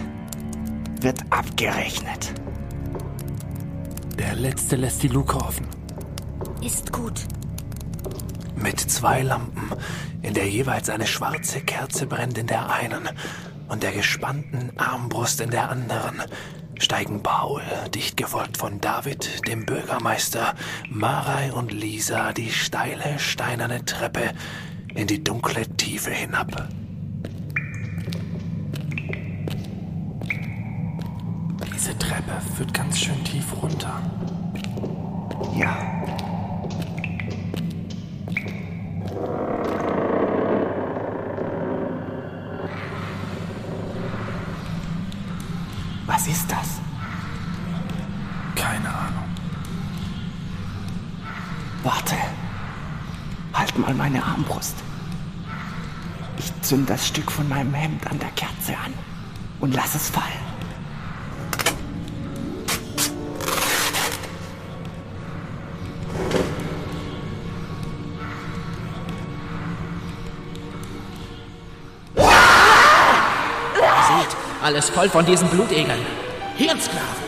wird 1.02 1.20
abgerechnet. 1.32 2.34
Der 4.18 4.36
Letzte 4.36 4.78
lässt 4.78 5.04
die 5.04 5.10
Luke 5.10 5.36
offen. 5.36 5.68
Ist 6.66 6.92
gut. 6.92 7.22
Mit 8.56 8.80
zwei 8.80 9.22
Lampen, 9.22 9.70
in 10.24 10.34
der 10.34 10.50
jeweils 10.50 10.90
eine 10.90 11.06
schwarze 11.06 11.62
Kerze 11.62 12.08
brennt 12.08 12.40
in 12.40 12.48
der 12.48 12.72
einen 12.72 13.08
und 13.68 13.84
der 13.84 13.92
gespannten 13.92 14.76
Armbrust 14.76 15.42
in 15.42 15.52
der 15.52 15.70
anderen, 15.70 16.24
steigen 16.80 17.22
Paul, 17.22 17.62
dicht 17.94 18.18
gefolgt 18.18 18.58
von 18.58 18.82
David, 18.82 19.48
dem 19.48 19.68
Bürgermeister, 19.68 20.56
Marei 20.90 21.54
und 21.54 21.72
Lisa 21.72 22.34
die 22.34 22.50
steile, 22.50 23.20
steinerne 23.20 23.86
Treppe 23.86 24.32
in 24.96 25.06
die 25.06 25.24
dunkle 25.24 25.68
Tiefe 25.78 26.10
hinab. 26.10 26.68
Diese 31.76 31.96
Treppe 32.00 32.42
führt 32.56 32.74
ganz 32.74 32.98
schön 32.98 33.24
tief 33.24 33.46
runter. 33.62 34.02
Ja. 35.56 36.25
meine 54.06 54.24
Armbrust. 54.24 54.76
Ich 56.38 56.62
zünd 56.62 56.88
das 56.88 57.08
Stück 57.08 57.32
von 57.32 57.50
meinem 57.50 57.74
Hemd 57.74 58.06
an 58.06 58.20
der 58.20 58.30
Kerze 58.30 58.78
an 58.78 58.94
und 59.60 59.74
lass 59.74 59.96
es 59.96 60.10
fallen. 60.10 60.26
Seht, 72.16 72.28
alles 74.62 74.92
voll 74.92 75.10
von 75.10 75.26
diesen 75.26 75.50
Blutegeln. 75.50 76.06
Hirnsklaven! 76.58 77.25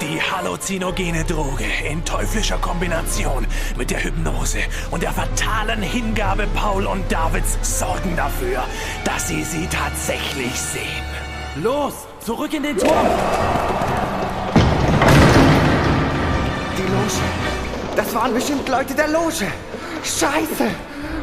Die 0.00 0.20
halluzinogene 0.20 1.24
Droge 1.24 1.66
in 1.88 2.02
teuflischer 2.04 2.56
Kombination 2.56 3.46
mit 3.76 3.90
der 3.90 4.02
Hypnose 4.02 4.60
und 4.90 5.02
der 5.02 5.12
fatalen 5.12 5.82
Hingabe 5.82 6.46
Paul 6.54 6.86
und 6.86 7.10
Davids 7.12 7.58
sorgen 7.62 8.16
dafür, 8.16 8.64
dass 9.04 9.28
sie 9.28 9.44
sie 9.44 9.66
tatsächlich 9.66 10.58
sehen. 10.58 11.04
Los, 11.62 11.92
zurück 12.24 12.54
in 12.54 12.62
den 12.62 12.78
Turm! 12.78 13.06
Die 16.78 16.82
Loge. 16.82 17.20
Das 17.94 18.14
waren 18.14 18.32
bestimmt 18.32 18.68
Leute 18.68 18.94
der 18.94 19.08
Loge. 19.08 19.46
Scheiße! 20.02 20.70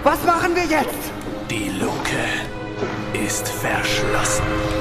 Was 0.04 0.24
machen 0.24 0.56
wir 0.56 0.66
jetzt? 0.66 1.12
Die 1.50 1.70
Luke 1.80 3.26
ist 3.26 3.48
verschlossen. 3.48 4.77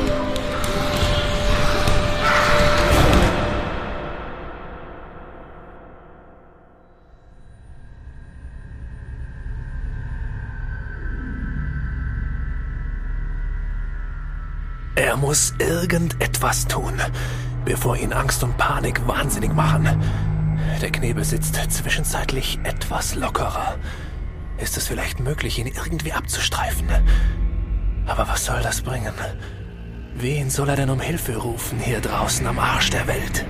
Er 14.97 15.19
muss 15.19 15.53
irgendetwas 15.59 16.67
tun, 16.67 16.95
bevor 17.67 17.99
ihn 17.99 18.15
Angst 18.15 18.43
und 18.43 18.57
Panik 18.57 19.07
wahnsinnig 19.07 19.53
machen. 19.53 20.03
Der 20.81 20.91
Knebel 20.91 21.23
sitzt 21.23 21.55
zwischenzeitlich 21.71 22.59
etwas 22.65 23.15
lockerer. 23.15 23.77
Ist 24.57 24.79
es 24.79 24.89
vielleicht 24.89 25.21
möglich, 25.21 25.59
ihn 25.59 25.67
irgendwie 25.67 26.15
abzustreifen? 26.15 26.89
Aber 28.07 28.27
was 28.27 28.47
soll 28.47 28.63
das 28.63 28.81
bringen? 28.81 29.13
Wen 30.15 30.49
soll 30.49 30.71
er 30.71 30.77
denn 30.77 30.89
um 30.89 31.01
Hilfe 31.01 31.37
rufen 31.37 31.79
hier 31.79 32.01
draußen 32.01 32.47
am 32.47 32.59
Arsch 32.59 32.89
der 32.89 33.07
Welt? 33.07 33.45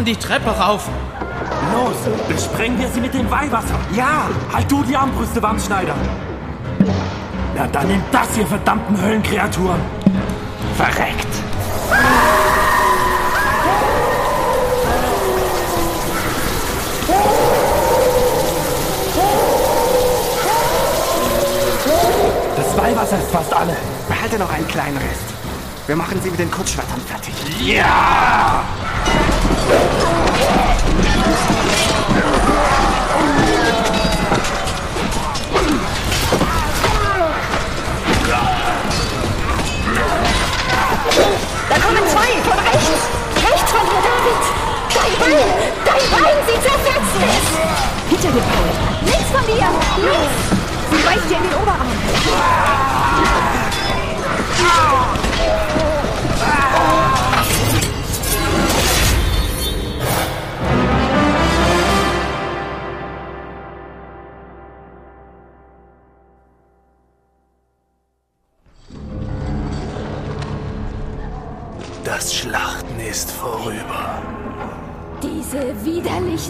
Kommen 0.00 0.06
die 0.06 0.16
Treppe 0.16 0.48
rauf. 0.48 0.88
Los, 1.74 1.96
besprengen 2.26 2.78
wir 2.78 2.88
sie 2.88 3.02
mit 3.02 3.12
dem 3.12 3.30
Weihwasser. 3.30 3.78
Ja! 3.94 4.30
Halt 4.50 4.70
du 4.70 4.82
die 4.82 4.96
Armbrüste, 4.96 5.42
Wandschneider. 5.42 5.94
Na 7.54 7.66
dann 7.66 7.86
nehmt 7.86 8.04
das, 8.10 8.34
ihr 8.38 8.46
verdammten 8.46 8.98
Höllenkreaturen. 8.98 9.80
Verreckt! 10.76 11.26
Das 22.56 22.76
Weihwasser 22.78 23.18
ist 23.18 23.30
fast 23.30 23.52
alle. 23.52 23.76
Behalte 24.08 24.38
noch 24.38 24.50
einen 24.50 24.66
kleinen 24.66 24.96
Rest. 24.96 25.30
Wir 25.86 25.96
machen 25.96 26.18
sie 26.22 26.30
mit 26.30 26.38
den 26.38 26.50
Kurzschwertern 26.50 27.00
fertig. 27.02 27.34
Ja! 27.60 28.59
Da 29.70 29.76
kommen 41.78 42.02
zwei 42.08 42.30
von 42.42 42.58
rechts. 42.58 43.02
Rechts 43.36 43.70
von 43.70 43.84
dir, 43.86 44.02
David. 44.02 44.42
Dein 44.92 45.12
Bein, 45.20 45.48
dein 45.84 46.04
Bein, 46.10 46.36
sie 46.46 46.58
zerfetzt 46.60 47.14
es. 47.20 47.46
Hinter 48.10 48.30
dir, 48.32 48.42
Paul. 48.42 48.68
Links 49.04 49.30
von 49.30 49.44
dir. 49.46 49.66
Links. 50.02 50.36
Sie 50.90 51.00
beißt 51.06 51.30
dir 51.30 51.36
in 51.36 51.42
den 51.44 51.54
Oberarm. 51.54 52.99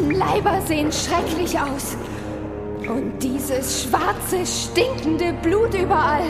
Widerlichen 0.00 0.10
Leiber 0.10 0.60
sehen 0.66 0.92
schrecklich 0.92 1.58
aus. 1.58 1.96
Und 2.88 3.18
dieses 3.20 3.84
schwarze, 3.84 4.44
stinkende 4.46 5.32
Blut 5.34 5.74
überall. 5.74 6.24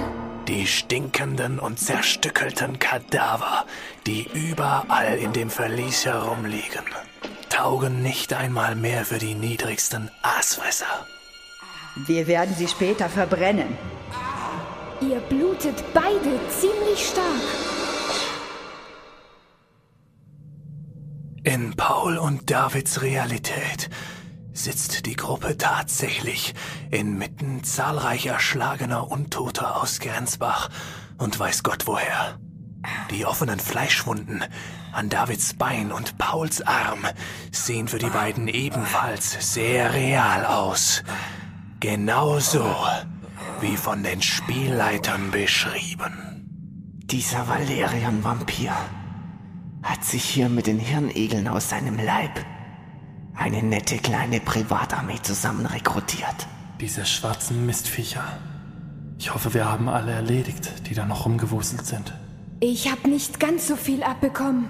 Die 0.48 0.66
stinkenden 0.66 1.58
und 1.58 1.78
zerstückelten 1.78 2.78
Kadaver, 2.78 3.64
die 4.06 4.28
überall 4.34 5.16
in 5.18 5.32
dem 5.32 5.48
Verlies 5.48 6.04
herumliegen, 6.04 6.84
taugen 7.48 8.02
nicht 8.02 8.32
einmal 8.32 8.74
mehr 8.74 9.04
für 9.04 9.18
die 9.18 9.34
niedrigsten 9.34 10.10
Aasfresser. 10.22 11.06
Wir 12.06 12.26
werden 12.26 12.54
sie 12.56 12.68
später 12.68 13.08
verbrennen. 13.08 13.76
Ihr 15.00 15.20
blutet 15.20 15.82
beide 15.94 16.38
ziemlich 16.48 17.06
stark. 17.06 17.79
In 21.42 21.74
Paul 21.74 22.18
und 22.18 22.50
Davids 22.50 23.00
Realität 23.00 23.88
sitzt 24.52 25.06
die 25.06 25.16
Gruppe 25.16 25.56
tatsächlich 25.56 26.54
inmitten 26.90 27.64
zahlreicher 27.64 28.32
erschlagener 28.32 29.10
Untoter 29.10 29.80
aus 29.80 30.00
Grenzbach 30.00 30.68
und 31.16 31.38
weiß 31.38 31.62
Gott 31.62 31.86
woher. 31.86 32.38
Die 33.10 33.24
offenen 33.24 33.58
Fleischwunden 33.58 34.44
an 34.92 35.08
Davids 35.08 35.54
Bein 35.54 35.92
und 35.92 36.18
Pauls 36.18 36.60
Arm 36.60 37.06
sehen 37.50 37.88
für 37.88 37.98
die 37.98 38.10
beiden 38.10 38.46
ebenfalls 38.46 39.54
sehr 39.54 39.94
real 39.94 40.44
aus. 40.44 41.02
Genauso 41.80 42.74
wie 43.62 43.78
von 43.78 44.02
den 44.02 44.20
Spielleitern 44.20 45.30
beschrieben. 45.30 46.98
Dieser 47.06 47.48
Valerian-Vampir 47.48 48.76
hat 49.82 50.04
sich 50.04 50.24
hier 50.24 50.48
mit 50.48 50.66
den 50.66 50.78
Hirnegeln 50.78 51.48
aus 51.48 51.68
seinem 51.68 51.96
Leib 51.96 52.44
eine 53.34 53.62
nette 53.62 53.96
kleine 53.96 54.40
Privatarmee 54.40 55.22
zusammen 55.22 55.64
rekrutiert. 55.64 56.46
Diese 56.80 57.06
schwarzen 57.06 57.64
Mistviecher. 57.64 58.24
Ich 59.18 59.32
hoffe, 59.32 59.54
wir 59.54 59.70
haben 59.70 59.88
alle 59.88 60.12
erledigt, 60.12 60.88
die 60.88 60.94
da 60.94 61.06
noch 61.06 61.24
rumgewuselt 61.24 61.86
sind. 61.86 62.12
Ich 62.60 62.90
hab 62.90 63.06
nicht 63.06 63.40
ganz 63.40 63.66
so 63.66 63.76
viel 63.76 64.02
abbekommen. 64.02 64.68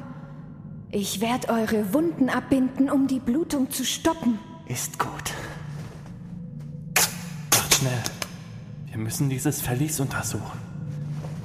Ich 0.92 1.20
werde 1.20 1.48
eure 1.48 1.92
Wunden 1.92 2.28
abbinden, 2.28 2.90
um 2.90 3.06
die 3.06 3.20
Blutung 3.20 3.70
zu 3.70 3.84
stoppen. 3.84 4.38
Ist 4.66 4.98
gut. 4.98 5.32
Macht 7.52 7.74
schnell. 7.74 8.02
Wir 8.86 8.98
müssen 8.98 9.30
dieses 9.30 9.60
Verlies 9.60 9.98
untersuchen. 9.98 10.58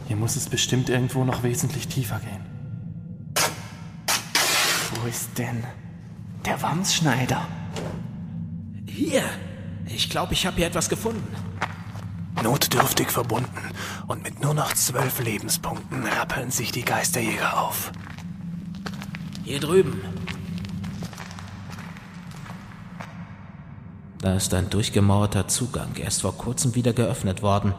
Hier 0.07 0.15
muss 0.15 0.35
es 0.35 0.47
bestimmt 0.47 0.89
irgendwo 0.89 1.23
noch 1.23 1.41
wesentlich 1.41 1.87
tiefer 1.87 2.19
gehen. 2.19 2.44
Wo 5.05 5.09
ist 5.09 5.37
denn 5.37 5.63
der 6.47 6.59
Wamsschneider? 6.63 7.47
Hier. 8.87 9.21
Ich 9.85 10.09
glaube, 10.09 10.33
ich 10.33 10.47
habe 10.47 10.55
hier 10.55 10.65
etwas 10.65 10.89
gefunden. 10.89 11.27
Notdürftig 12.41 13.11
verbunden 13.11 13.69
und 14.07 14.23
mit 14.23 14.41
nur 14.41 14.55
noch 14.55 14.73
zwölf 14.73 15.19
Lebenspunkten 15.19 16.07
rappeln 16.07 16.49
sich 16.49 16.71
die 16.71 16.83
Geisterjäger 16.83 17.61
auf. 17.61 17.91
Hier 19.43 19.59
drüben. 19.59 20.01
Da 24.21 24.37
ist 24.37 24.55
ein 24.55 24.71
durchgemauerter 24.71 25.47
Zugang. 25.47 25.89
Er 25.99 26.07
ist 26.07 26.21
vor 26.21 26.35
kurzem 26.35 26.73
wieder 26.73 26.93
geöffnet 26.93 27.43
worden. 27.43 27.75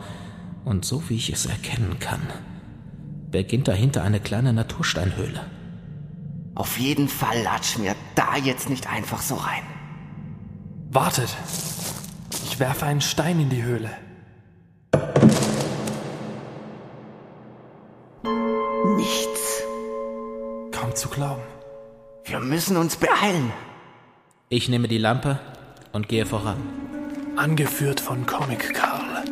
Und 0.64 0.84
so 0.84 1.08
wie 1.08 1.16
ich 1.16 1.30
es 1.30 1.46
erkennen 1.46 1.98
kann, 1.98 2.22
beginnt 3.32 3.66
dahinter 3.66 4.04
eine 4.04 4.20
kleine 4.20 4.52
Natursteinhöhle. 4.52 5.55
Auf 6.56 6.78
jeden 6.78 7.08
Fall 7.08 7.42
latschen 7.42 7.84
wir 7.84 7.94
da 8.14 8.36
jetzt 8.36 8.70
nicht 8.70 8.88
einfach 8.88 9.20
so 9.20 9.34
rein. 9.34 9.62
Wartet! 10.90 11.28
Ich 12.44 12.58
werfe 12.58 12.86
einen 12.86 13.02
Stein 13.02 13.38
in 13.38 13.50
die 13.50 13.62
Höhle. 13.62 13.90
Nichts. 18.96 19.62
Kaum 20.72 20.94
zu 20.94 21.10
glauben. 21.10 21.42
Wir 22.24 22.40
müssen 22.40 22.78
uns 22.78 22.96
beeilen. 22.96 23.52
Ich 24.48 24.70
nehme 24.70 24.88
die 24.88 24.98
Lampe 24.98 25.38
und 25.92 26.08
gehe 26.08 26.24
voran. 26.24 26.56
Angeführt 27.36 28.00
von 28.00 28.24
Comic 28.24 28.72
Carl 28.72 29.24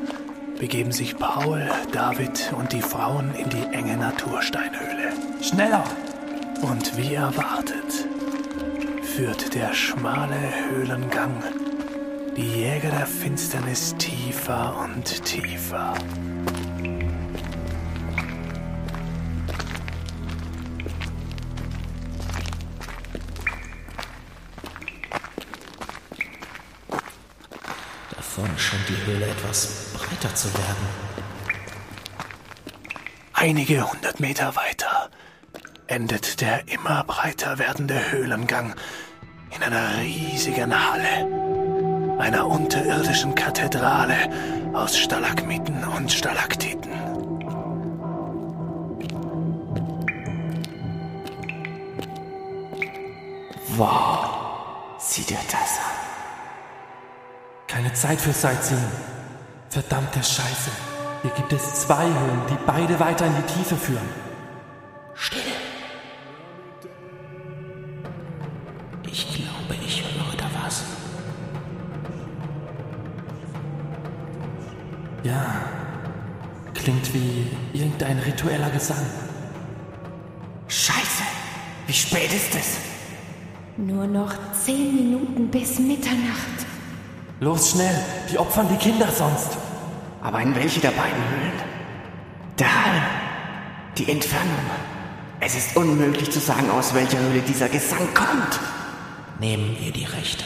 begeben 0.59 0.93
sich 0.93 1.17
Paul, 1.17 1.71
David 1.93 2.53
und 2.59 2.73
die 2.73 2.83
Frauen 2.83 3.35
in 3.35 3.49
die 3.49 3.65
enge 3.75 3.97
Natursteinhöhle. 3.97 5.13
Schneller! 5.43 5.85
Und 6.63 6.97
wie 6.97 7.15
erwartet, 7.15 8.07
führt 9.03 9.55
der 9.55 9.73
schmale 9.75 10.37
Höhlengang 10.71 11.43
die 12.37 12.43
Jäger 12.43 12.91
der 12.91 13.07
Finsternis 13.07 13.95
tiefer 13.97 14.77
und 14.85 15.25
tiefer. 15.25 15.95
Da 28.11 28.21
vorne 28.21 28.59
scheint 28.59 28.89
die 28.89 29.07
Höhle 29.07 29.27
etwas 29.27 29.93
breiter 29.95 30.35
zu 30.35 30.53
werden. 30.55 31.15
Einige 33.33 33.93
hundert 33.93 34.21
Meter 34.21 34.57
weiter 34.57 34.74
endet 35.87 36.41
der 36.41 36.69
immer 36.69 37.05
breiter 37.05 37.59
werdende 37.59 38.13
Höhlengang 38.13 38.75
in 39.55 39.63
einer 39.63 39.99
riesigen 40.01 40.73
Halle, 40.75 42.19
einer 42.19 42.47
unterirdischen 42.47 43.35
Kathedrale 43.35 44.17
aus 44.73 44.99
Stalagmiten 44.99 45.85
und 45.85 46.11
Stalaktiten. 46.11 46.91
Wow, 53.77 54.97
sieh 54.99 55.25
dir 55.25 55.39
das 55.51 55.79
an. 55.79 56.05
Keine 57.67 57.93
Zeit 57.93 58.21
für 58.21 58.33
Sightseeing. 58.33 58.81
Verdammte 59.69 60.21
Scheiße. 60.21 60.71
Hier 61.23 61.33
gibt 61.33 61.53
es 61.53 61.81
zwei 61.81 62.05
Höhlen, 62.05 62.43
die 62.49 62.57
beide 62.65 63.01
weiter 63.01 63.27
in 63.27 63.35
die 63.35 63.53
Tiefe 63.53 63.75
führen. 63.75 64.09
Stille. 65.15 65.44
Noch 84.25 84.35
zehn 84.53 84.95
Minuten 84.95 85.49
bis 85.51 85.79
Mitternacht. 85.79 86.59
Los 87.41 87.73
schnell, 87.73 87.99
die 88.31 88.39
opfern 88.39 88.69
die 88.71 88.77
Kinder 88.77 89.09
sonst. 89.11 89.59
Aber 90.23 90.41
in 90.41 90.55
welche 90.55 90.81
der 90.81 90.93
beiden 90.93 91.23
Höhlen? 91.31 91.59
Der 92.59 92.85
Hall, 92.85 93.03
die 93.99 94.11
Entfernung. 94.11 94.67
Es 95.41 95.55
ist 95.55 95.77
unmöglich 95.77 96.31
zu 96.31 96.41
sagen, 96.41 96.71
aus 96.71 96.95
welcher 96.95 97.19
Höhle 97.19 97.41
dieser 97.41 97.69
Gesang 97.69 98.07
kommt. 98.15 98.61
Nehmen 99.41 99.77
wir 99.79 99.93
die 99.93 100.05
rechte. 100.05 100.45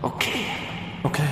Okay. 0.00 0.46
Okay. 1.02 1.28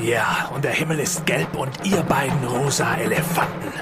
Ja, 0.00 0.50
und 0.54 0.64
der 0.64 0.72
Himmel 0.72 0.98
ist 0.98 1.24
gelb 1.24 1.56
und 1.56 1.72
ihr 1.84 2.02
beiden 2.02 2.44
rosa 2.44 2.96
Elefanten. 2.96 3.72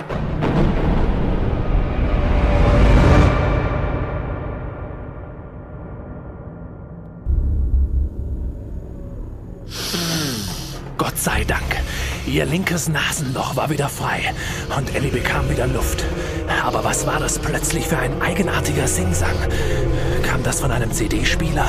Ihr 12.30 12.46
linkes 12.46 12.88
Nasenloch 12.88 13.56
war 13.56 13.70
wieder 13.70 13.88
frei 13.88 14.32
und 14.78 14.94
Ellie 14.94 15.10
bekam 15.10 15.50
wieder 15.50 15.66
Luft. 15.66 16.04
Aber 16.64 16.84
was 16.84 17.04
war 17.04 17.18
das 17.18 17.40
plötzlich 17.40 17.88
für 17.88 17.98
ein 17.98 18.22
eigenartiger 18.22 18.86
Singsang? 18.86 19.34
Kam 20.22 20.40
das 20.44 20.60
von 20.60 20.70
einem 20.70 20.92
CD-Spieler? 20.92 21.66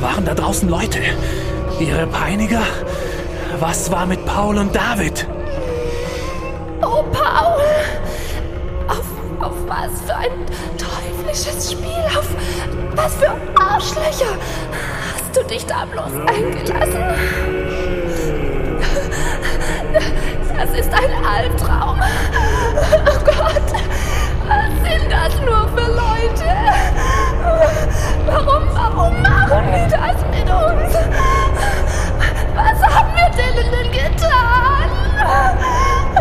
Waren 0.00 0.24
da 0.24 0.34
draußen 0.34 0.68
Leute? 0.68 0.98
Ihre 1.78 2.08
Peiniger? 2.08 2.62
Was 3.60 3.88
war 3.92 4.06
mit 4.06 4.26
Paul 4.26 4.58
und 4.58 4.74
David? 4.74 5.28
Oh, 6.82 7.04
Paul! 7.12 7.62
Auf, 8.88 9.06
auf 9.40 9.56
was 9.68 10.00
für 10.04 10.16
ein 10.16 10.46
teuflisches 10.76 11.70
Spiel! 11.70 12.18
Auf 12.18 12.28
was 12.96 13.14
für 13.14 13.32
Arschlöcher! 13.54 14.36
Hast 15.14 15.36
du 15.36 15.44
dich 15.44 15.64
da 15.64 15.84
bloß 15.84 16.10
eingelassen? 16.26 17.75
Das 20.56 20.70
ist 20.70 20.92
ein 20.92 21.24
Albtraum. 21.24 22.00
Oh 22.00 23.18
Gott, 23.24 23.72
was 24.48 24.70
sind 24.82 25.10
das 25.10 25.40
nur 25.40 25.68
für 25.68 25.90
Leute? 25.92 26.50
Warum, 28.24 28.64
warum 28.72 29.22
machen 29.22 29.64
die 29.74 29.90
das 29.90 30.24
mit 30.30 30.48
uns? 30.48 30.94
Was 32.54 32.94
haben 32.94 33.14
wir 33.14 33.28
denen 33.30 33.70
denn 33.70 33.92
getan? 33.92 34.90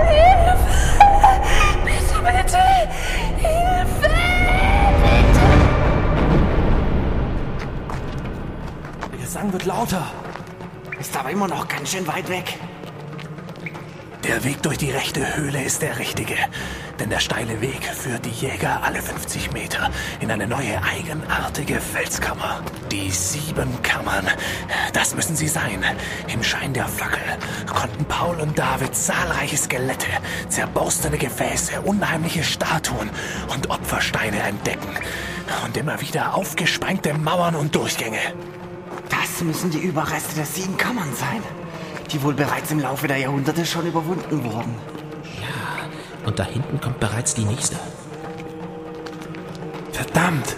Hilfe! 0.05 0.57
Bitte, 1.85 2.17
bitte! 2.21 2.63
Hilfe! 3.37 4.09
Der 9.11 9.19
Gesang 9.19 9.53
wird 9.53 9.65
lauter. 9.65 10.03
Ist 10.99 11.17
aber 11.17 11.29
immer 11.29 11.47
noch 11.47 11.67
ganz 11.67 11.91
schön 11.91 12.05
weit 12.07 12.27
weg. 12.29 12.59
Der 14.27 14.43
Weg 14.43 14.63
durch 14.63 14.79
die 14.79 14.89
rechte 14.89 15.37
Höhle 15.37 15.63
ist 15.63 15.83
der 15.83 15.99
richtige. 15.99 16.35
Denn 16.99 17.11
der 17.11 17.19
steile 17.19 17.61
Weg 17.61 17.83
führt 17.83 18.25
die 18.25 18.31
Jäger 18.31 18.81
alle 18.83 18.99
50 18.99 19.51
Meter 19.51 19.91
in 20.19 20.31
eine 20.31 20.47
neue 20.47 20.81
eigenartige 20.81 21.79
Felskammer. 21.79 22.61
Die 22.91 23.11
sieben 23.11 23.81
Kammern. 23.83 24.25
Das 24.93 25.15
müssen 25.15 25.35
sie 25.35 25.47
sein. 25.47 25.83
Im 26.33 26.41
Schein 26.41 26.73
der 26.73 26.87
Fackel 26.87 27.21
konnten 27.71 28.05
Paul 28.05 28.39
und 28.39 28.57
David 28.57 28.95
zahlreiche 28.95 29.57
Skelette, 29.57 30.09
zerborstene 30.49 31.19
Gefäße, 31.19 31.81
unheimliche 31.81 32.43
Statuen 32.43 33.11
und 33.53 33.69
Opfersteine 33.69 34.39
entdecken. 34.39 34.89
Und 35.65 35.77
immer 35.77 36.01
wieder 36.01 36.33
aufgesprengte 36.33 37.13
Mauern 37.13 37.53
und 37.53 37.75
Durchgänge. 37.75 38.33
Das 39.09 39.43
müssen 39.43 39.69
die 39.69 39.79
Überreste 39.79 40.33
der 40.35 40.45
sieben 40.45 40.77
Kammern 40.77 41.13
sein, 41.15 41.43
die 42.11 42.21
wohl 42.21 42.33
bereits 42.33 42.71
im 42.71 42.79
Laufe 42.79 43.07
der 43.07 43.17
Jahrhunderte 43.17 43.65
schon 43.65 43.87
überwunden 43.87 44.43
wurden. 44.43 44.75
Ja, 45.41 46.27
und 46.27 46.39
da 46.39 46.43
hinten 46.43 46.79
kommt 46.79 46.99
bereits 46.99 47.33
die 47.33 47.45
nächste. 47.45 47.77
Verdammt! 49.91 50.55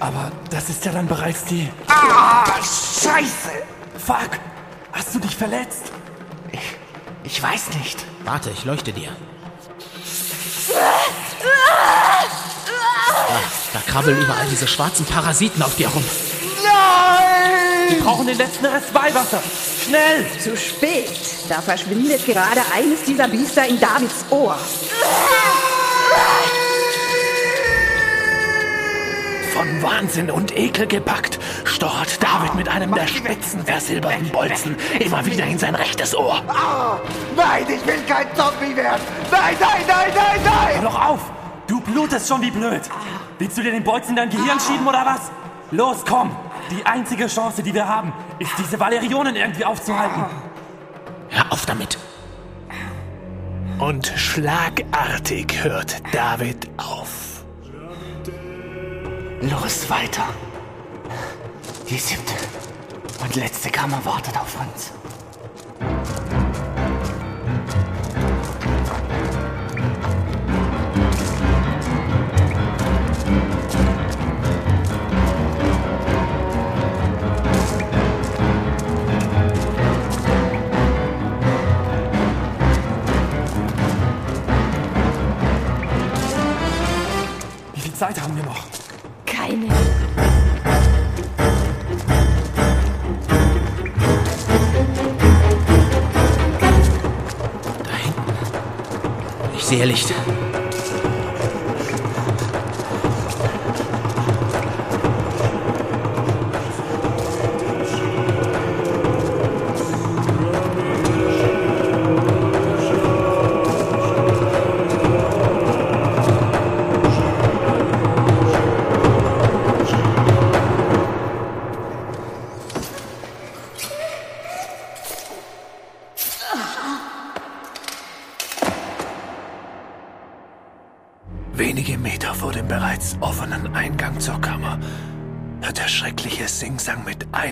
Aber 0.00 0.30
das 0.50 0.68
ist 0.68 0.84
ja 0.84 0.92
dann 0.92 1.08
bereits 1.08 1.44
die. 1.44 1.68
Ah, 1.88 2.44
Scheiße! 2.56 3.50
Fuck! 3.98 4.38
Hast 4.92 5.14
du 5.14 5.18
dich 5.18 5.36
verletzt? 5.36 5.92
Ich, 6.52 6.76
ich 7.24 7.42
weiß 7.42 7.74
nicht. 7.74 8.04
Warte, 8.24 8.50
ich 8.50 8.64
leuchte 8.64 8.92
dir. 8.92 9.10
Da, 13.28 13.40
da 13.72 13.80
krabbeln 13.86 14.20
überall 14.20 14.46
diese 14.50 14.68
schwarzen 14.68 15.04
Parasiten 15.04 15.62
auf 15.62 15.74
dir 15.76 15.88
rum. 15.88 16.04
Wir 17.88 18.00
brauchen 18.00 18.26
den 18.26 18.36
letzten 18.36 18.66
Rest 18.66 18.94
Weihwasser. 18.94 19.42
Schnell! 19.88 20.26
Zu 20.38 20.54
spät. 20.54 21.10
Da 21.48 21.62
verschwindet 21.62 22.26
gerade 22.26 22.60
eines 22.74 23.04
dieser 23.04 23.26
Biester 23.26 23.66
in 23.66 23.80
Davids 23.80 24.26
Ohr. 24.28 24.58
Von 29.54 29.82
Wahnsinn 29.82 30.30
und 30.30 30.54
Ekel 30.54 30.86
gepackt, 30.86 31.38
stochert 31.64 32.22
David 32.22 32.54
mit 32.54 32.68
einem 32.68 32.92
der 32.94 33.06
spitzen 33.06 33.64
versilberten 33.64 34.28
Bolzen 34.28 34.76
immer 35.00 35.24
wieder 35.24 35.46
in 35.46 35.58
sein 35.58 35.74
rechtes 35.74 36.14
Ohr. 36.14 36.42
Nein, 37.34 37.62
ich 37.62 37.86
will 37.86 38.02
kein 38.06 38.26
Zombie 38.36 38.76
werden! 38.76 39.00
Nein, 39.30 39.56
nein, 39.58 39.82
nein, 39.88 40.12
nein, 40.14 40.40
Hör 40.44 40.74
nein! 40.74 40.82
doch 40.82 41.00
auf! 41.00 41.20
Du 41.66 41.80
blutest 41.80 42.28
schon 42.28 42.42
wie 42.42 42.50
blöd! 42.50 42.82
Willst 43.38 43.56
du 43.56 43.62
dir 43.62 43.72
den 43.72 43.84
Bolzen 43.84 44.10
in 44.10 44.16
dein 44.16 44.30
Gehirn 44.30 44.60
schieben 44.60 44.86
oder 44.86 45.06
was? 45.06 45.30
Los, 45.70 46.04
komm! 46.06 46.36
Die 46.70 46.84
einzige 46.84 47.26
Chance, 47.26 47.62
die 47.62 47.72
wir 47.72 47.88
haben, 47.88 48.12
ist 48.38 48.52
diese 48.58 48.78
Valerionen 48.78 49.36
irgendwie 49.36 49.64
aufzuhalten. 49.64 50.24
Hör 51.30 51.52
auf 51.52 51.66
damit. 51.66 51.98
Und 53.78 54.06
schlagartig 54.16 55.62
hört 55.62 56.02
David 56.12 56.68
auf. 56.76 57.44
Los, 59.40 59.88
weiter. 59.88 60.24
Die 61.88 61.96
siebte 61.96 62.34
und 63.22 63.36
letzte 63.36 63.70
Kammer 63.70 64.04
wartet 64.04 64.36
auf 64.36 64.60
uns. 64.60 64.92
Zeit 87.98 88.20
haben 88.20 88.36
wir 88.36 88.44
noch. 88.44 88.64
Keine. 89.26 89.66
Da 97.82 97.96
hinten. 97.96 98.22
Ich 99.56 99.64
sehe 99.64 99.84
Licht. 99.84 100.14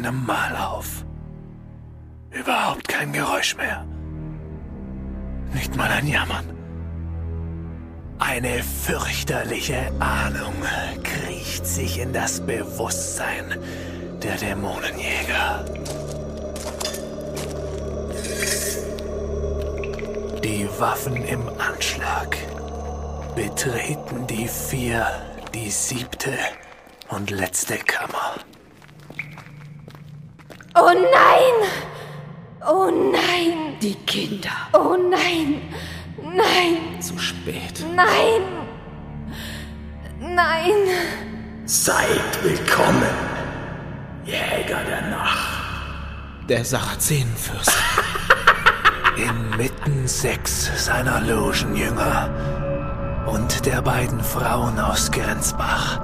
Einem 0.07 0.25
Mal 0.25 0.57
auf. 0.57 1.05
Überhaupt 2.31 2.87
kein 2.87 3.13
Geräusch 3.13 3.57
mehr. 3.57 3.85
Nicht 5.53 5.75
mal 5.77 5.91
ein 5.91 6.07
Jammern. 6.07 6.45
Eine 8.19 8.63
fürchterliche 8.63 9.91
Ahnung 9.99 10.55
kriecht 11.03 11.67
sich 11.67 11.99
in 11.99 12.13
das 12.13 12.41
Bewusstsein 12.41 13.59
der 14.23 14.37
Dämonenjäger. 14.37 15.65
Die 20.43 20.69
Waffen 20.79 21.17
im 21.17 21.49
Anschlag 21.59 22.37
betreten 23.35 24.27
die 24.29 24.49
vier, 24.49 25.07
die 25.53 25.71
siebte 25.71 26.33
und 27.09 27.31
letzte 27.31 27.77
Kammer. 27.77 28.37
Oh 30.79 30.93
nein! 30.93 31.71
Oh 32.69 32.91
nein! 32.91 33.79
Die 33.81 33.96
Kinder. 34.07 34.51
Oh 34.73 34.97
nein! 34.97 35.61
Nein! 36.23 37.01
Zu 37.01 37.19
spät. 37.19 37.85
Nein! 37.95 38.43
Nein! 40.21 40.73
Seid 41.65 42.43
willkommen, 42.43 43.03
Jäger 44.25 44.83
der 44.89 45.11
Nacht. 45.11 46.49
Der 46.49 46.65
Sarazenenfürst. 46.65 47.73
Inmitten 49.17 50.07
sechs 50.07 50.71
seiner 50.85 51.21
Logenjünger 51.23 52.31
und 53.27 53.67
der 53.67 53.83
beiden 53.83 54.23
Frauen 54.23 54.79
aus 54.79 55.11
Grenzbach, 55.11 56.01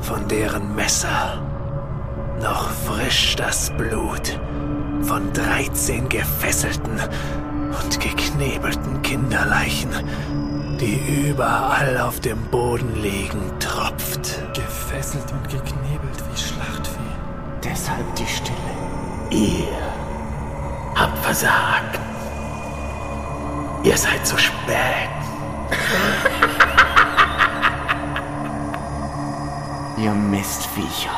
von 0.00 0.26
deren 0.28 0.74
Messer 0.74 1.42
noch 2.40 2.70
frisch 2.70 3.36
das 3.36 3.70
Blut 3.76 4.38
von 5.02 5.32
13 5.32 6.08
gefesselten 6.08 7.00
und 7.82 8.00
geknebelten 8.00 9.02
Kinderleichen, 9.02 9.90
die 10.80 11.28
überall 11.30 11.98
auf 11.98 12.20
dem 12.20 12.40
Boden 12.50 12.94
liegen, 13.00 13.40
tropft. 13.58 14.38
Gefesselt 14.54 15.32
und 15.32 15.42
geknebelt 15.44 16.22
wie 16.30 16.38
Schlachtvieh. 16.38 16.98
Deshalb 17.64 18.14
die 18.16 18.26
Stille. 18.26 18.58
Ihr 19.30 19.68
habt 20.94 21.16
versagt. 21.18 21.98
Ihr 23.82 23.96
seid 23.96 24.26
zu 24.26 24.36
spät. 24.38 25.08
Ihr 29.98 30.12
Mistviecher. 30.12 31.10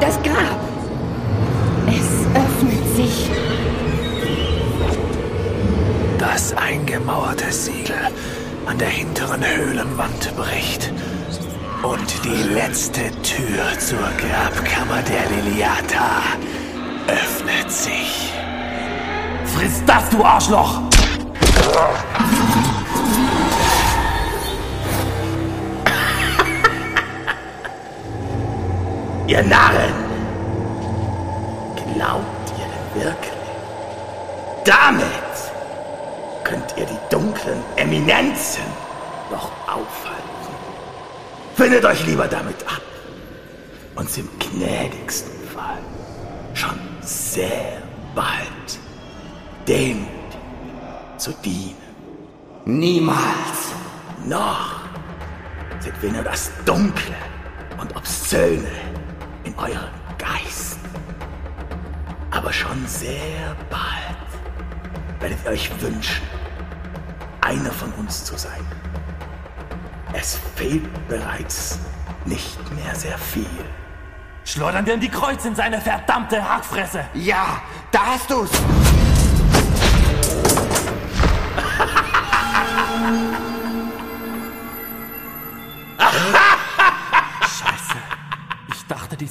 Das 0.00 0.22
Grab. 0.22 0.60
Es 1.86 2.26
öffnet 2.34 2.96
sich. 2.96 3.30
Das 6.18 6.54
eingemauerte 6.56 7.52
Siegel 7.52 7.96
an 8.66 8.78
der 8.78 8.88
hinteren 8.88 9.44
Höhlenwand 9.44 10.36
bricht 10.36 10.92
und 11.82 12.24
die 12.24 12.54
letzte 12.54 13.10
Tür 13.22 13.78
zur 13.78 13.98
Grabkammer 13.98 15.02
der 15.02 15.28
Liliata 15.36 16.22
öffnet 17.08 17.70
sich. 17.70 18.32
Friss 19.44 19.82
das, 19.86 20.08
du 20.10 20.24
Arschloch! 20.24 20.80
Ihr 29.32 29.42
Narren! 29.44 29.94
Glaubt 31.94 32.52
ihr 32.58 33.02
wirklich? 33.02 33.32
Damit 34.62 35.32
könnt 36.44 36.74
ihr 36.76 36.84
die 36.84 36.98
dunklen 37.08 37.62
Eminenzen 37.76 38.62
noch 39.30 39.50
aufhalten. 39.66 40.54
Findet 41.56 41.82
euch 41.82 42.06
lieber 42.06 42.28
damit 42.28 42.62
ab. 42.66 42.82
Uns 43.94 44.18
im 44.18 44.28
gnädigsten 44.38 45.48
Fall 45.48 45.80
schon 46.52 46.78
sehr 47.00 47.80
bald 48.14 48.78
dem 49.66 50.06
zu 51.16 51.32
dienen. 51.42 51.78
Niemals. 52.66 53.72
Noch 54.26 54.82
sind 55.80 56.02
wir 56.02 56.12
nur 56.12 56.22
das 56.22 56.50
Dunkle 56.66 57.16
und 57.80 57.96
Obszöne 57.96 58.91
in 59.66 59.72
eurem 59.72 59.88
Geist. 60.18 60.78
Aber 62.30 62.52
schon 62.52 62.86
sehr 62.86 63.56
bald 63.70 65.20
werdet 65.20 65.38
ihr 65.44 65.50
euch 65.50 65.70
wünschen, 65.80 66.26
einer 67.40 67.70
von 67.70 67.92
uns 67.92 68.24
zu 68.24 68.36
sein. 68.36 68.60
Es 70.12 70.38
fehlt 70.56 71.08
bereits 71.08 71.78
nicht 72.24 72.58
mehr 72.74 72.94
sehr 72.94 73.18
viel. 73.18 73.46
Schleudern 74.44 74.84
wir 74.86 74.94
ihm 74.94 75.00
die 75.00 75.08
Kreuz 75.08 75.44
in 75.44 75.54
seine 75.54 75.80
verdammte 75.80 76.42
Hackfresse! 76.42 77.04
Ja, 77.14 77.62
da 77.90 78.06
hast 78.06 78.30
du's. 78.30 78.50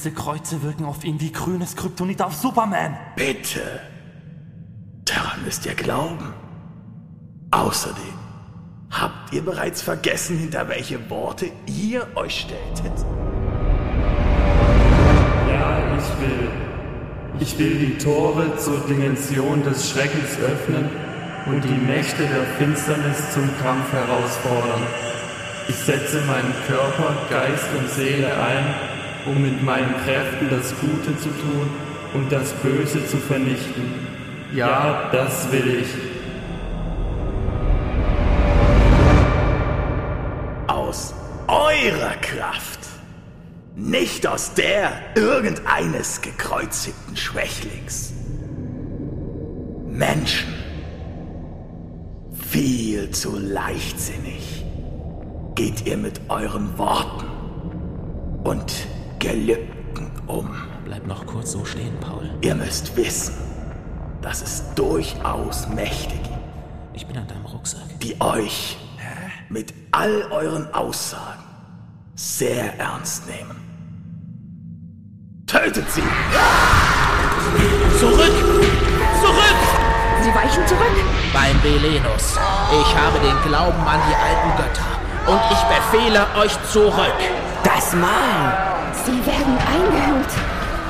diese 0.02 0.14
Kreuze 0.14 0.62
wirken 0.64 0.84
auf 0.84 1.04
ihn 1.04 1.20
wie 1.20 1.30
grünes 1.30 1.76
Kryptonit 1.76 2.22
auf 2.22 2.34
Superman. 2.34 2.96
Bitte. 3.14 3.60
Daran 5.04 5.44
müsst 5.44 5.64
ihr 5.64 5.74
glauben. 5.74 6.34
Außerdem 7.52 8.18
habt 8.90 9.32
ihr 9.32 9.44
bereits 9.44 9.80
vergessen, 9.80 10.38
hinter 10.38 10.68
welche 10.68 11.08
Worte 11.08 11.52
ihr 11.66 12.04
euch 12.16 12.40
stelltet. 12.40 13.06
Ja, 15.48 15.78
ich 15.96 16.20
will. 16.20 16.48
Ich 17.38 17.56
will 17.60 17.78
die 17.78 17.98
Tore 17.98 18.56
zur 18.56 18.80
Dimension 18.80 19.62
des 19.62 19.88
Schreckens 19.88 20.36
öffnen 20.40 20.90
und 21.46 21.62
die 21.62 21.86
Mächte 21.86 22.24
der 22.26 22.42
Finsternis 22.58 23.32
zum 23.34 23.48
Kampf 23.62 23.92
herausfordern. 23.92 24.82
Ich 25.68 25.76
setze 25.76 26.22
meinen 26.22 26.54
Körper, 26.66 27.14
Geist 27.30 27.68
und 27.78 27.88
Seele 27.88 28.36
ein, 28.36 28.91
um 29.26 29.40
mit 29.40 29.62
meinen 29.62 29.94
Kräften 30.04 30.48
das 30.50 30.74
Gute 30.80 31.16
zu 31.18 31.28
tun 31.28 31.70
und 32.14 32.30
das 32.30 32.52
Böse 32.54 33.06
zu 33.06 33.16
vernichten. 33.16 33.84
Ja, 34.54 35.10
das 35.12 35.50
will 35.50 35.82
ich. 35.82 35.88
Aus 40.66 41.14
eurer 41.48 42.16
Kraft. 42.20 42.80
Nicht 43.74 44.26
aus 44.26 44.52
der 44.52 44.92
irgendeines 45.14 46.20
gekreuzigten 46.20 47.16
Schwächlings. 47.16 48.12
Menschen. 49.88 50.52
Viel 52.50 53.10
zu 53.10 53.38
leichtsinnig 53.38 54.66
geht 55.54 55.86
ihr 55.86 55.96
mit 55.96 56.20
euren 56.28 56.76
Worten 56.76 57.26
und 58.44 58.72
Gelübden 59.22 60.10
um. 60.26 60.50
Bleib 60.84 61.06
noch 61.06 61.24
kurz 61.26 61.52
so 61.52 61.64
stehen, 61.64 61.96
Paul. 62.00 62.28
Ihr 62.40 62.56
müsst 62.56 62.96
wissen, 62.96 63.34
dass 64.20 64.42
es 64.42 64.64
durchaus 64.74 65.68
Mächte 65.68 66.16
gibt, 66.16 66.28
Ich 66.94 67.06
bin 67.06 67.16
an 67.16 67.28
deinem 67.28 67.46
Rucksack. 67.46 67.82
die 68.00 68.20
euch 68.20 68.76
mit 69.48 69.72
all 69.92 70.26
euren 70.32 70.74
Aussagen 70.74 71.44
sehr 72.16 72.76
ernst 72.80 73.28
nehmen. 73.28 73.56
Tötet 75.46 75.88
sie! 75.92 76.02
Zurück! 78.00 78.18
Zurück! 79.20 79.60
Sie 80.22 80.34
weichen 80.34 80.66
zurück. 80.66 80.96
Beim 81.32 81.60
Belenus. 81.60 82.38
Ich 82.72 82.96
habe 82.96 83.20
den 83.20 83.36
Glauben 83.48 83.82
an 83.86 84.00
die 84.08 84.16
alten 84.16 84.56
Götter. 84.56 85.30
Und 85.30 85.40
ich 85.52 85.62
befehle 85.76 86.26
euch 86.40 86.56
zurück. 86.72 87.14
Das 87.62 87.94
Mal! 87.94 88.81
Sie 89.04 89.26
werden 89.26 89.58
eingehüllt, 89.74 90.32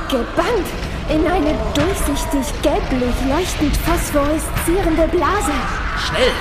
gebannt 0.08 0.68
in 1.08 1.26
eine 1.26 1.54
durchsichtig 1.74 2.62
gelblich 2.62 3.14
leuchtend 3.28 3.76
phosphoreszierende 3.76 5.08
Blase. 5.08 5.52
Schnell! 6.06 6.32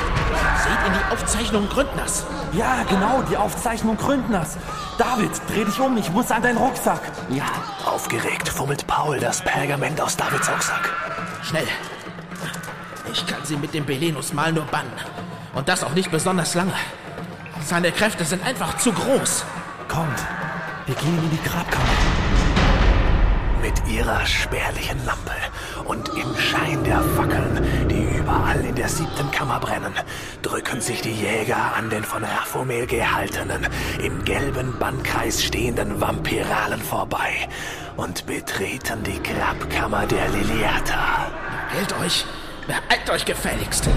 Seht 0.63 0.87
in 0.87 0.93
die 0.93 1.13
Aufzeichnung 1.13 1.69
Gründners. 1.69 2.25
Ja, 2.53 2.83
genau, 2.87 3.21
die 3.29 3.37
Aufzeichnung 3.37 3.97
Gründners. 3.97 4.57
David, 4.97 5.31
dreh 5.49 5.65
dich 5.65 5.79
um, 5.79 5.97
ich 5.97 6.11
muss 6.11 6.31
an 6.31 6.41
deinen 6.41 6.57
Rucksack. 6.57 7.01
Ja. 7.29 7.45
Aufgeregt 7.85 8.49
fummelt 8.49 8.85
Paul 8.87 9.19
das 9.19 9.41
Pergament 9.41 9.99
aus 9.99 10.15
Davids 10.15 10.49
Rucksack. 10.49 10.89
Schnell. 11.43 11.67
Ich 13.11 13.25
kann 13.25 13.43
sie 13.43 13.57
mit 13.57 13.73
dem 13.73 13.85
Belenus 13.85 14.33
mal 14.33 14.53
nur 14.53 14.65
bannen. 14.65 14.93
Und 15.53 15.67
das 15.67 15.83
auch 15.83 15.93
nicht 15.93 16.11
besonders 16.11 16.53
lange. 16.53 16.73
Seine 17.63 17.91
Kräfte 17.91 18.25
sind 18.25 18.45
einfach 18.45 18.77
zu 18.77 18.93
groß. 18.93 19.43
Kommt, 19.87 20.19
wir 20.91 20.97
gehen 20.97 21.23
in 21.23 21.29
die 21.29 21.49
Grabkammer. 21.49 21.85
Mit 23.61 23.87
ihrer 23.87 24.25
spärlichen 24.25 25.05
Lampe 25.05 25.31
und 25.85 26.09
im 26.09 26.35
Schein 26.37 26.83
der 26.83 27.01
Fackeln, 27.01 27.87
die 27.87 28.17
überall 28.17 28.59
in 28.65 28.75
der 28.75 28.89
siebten 28.89 29.31
Kammer 29.31 29.59
brennen, 29.59 29.93
drücken 30.41 30.81
sich 30.81 31.01
die 31.01 31.13
Jäger 31.13 31.75
an 31.77 31.89
den 31.89 32.03
von 32.03 32.23
Raphomel 32.23 32.87
gehaltenen, 32.87 33.67
im 34.03 34.25
gelben 34.25 34.77
Bannkreis 34.79 35.43
stehenden 35.43 36.01
Vampiralen 36.01 36.81
vorbei 36.81 37.47
und 37.95 38.25
betreten 38.25 39.03
die 39.03 39.21
Grabkammer 39.23 40.05
der 40.07 40.27
Liliata. 40.29 41.31
Hält 41.69 41.93
euch! 42.01 42.25
Beeilt 42.67 43.09
euch 43.09 43.25
gefälligst! 43.25 43.87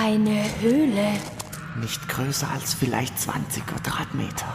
Eine 0.00 0.44
Höhle. 0.60 1.10
Nicht 1.80 2.08
größer 2.08 2.48
als 2.48 2.72
vielleicht 2.72 3.18
20 3.18 3.66
Quadratmeter. 3.66 4.54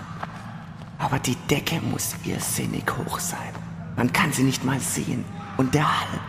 Aber 0.98 1.20
die 1.20 1.36
Decke 1.36 1.82
muss 1.82 2.16
irrsinnig 2.24 2.86
hoch 2.98 3.20
sein. 3.20 3.52
Man 3.98 4.14
kann 4.14 4.32
sie 4.32 4.44
nicht 4.44 4.64
mal 4.64 4.80
sehen. 4.80 5.26
Und 5.58 5.76
der 5.76 5.84
Hall. 5.84 6.20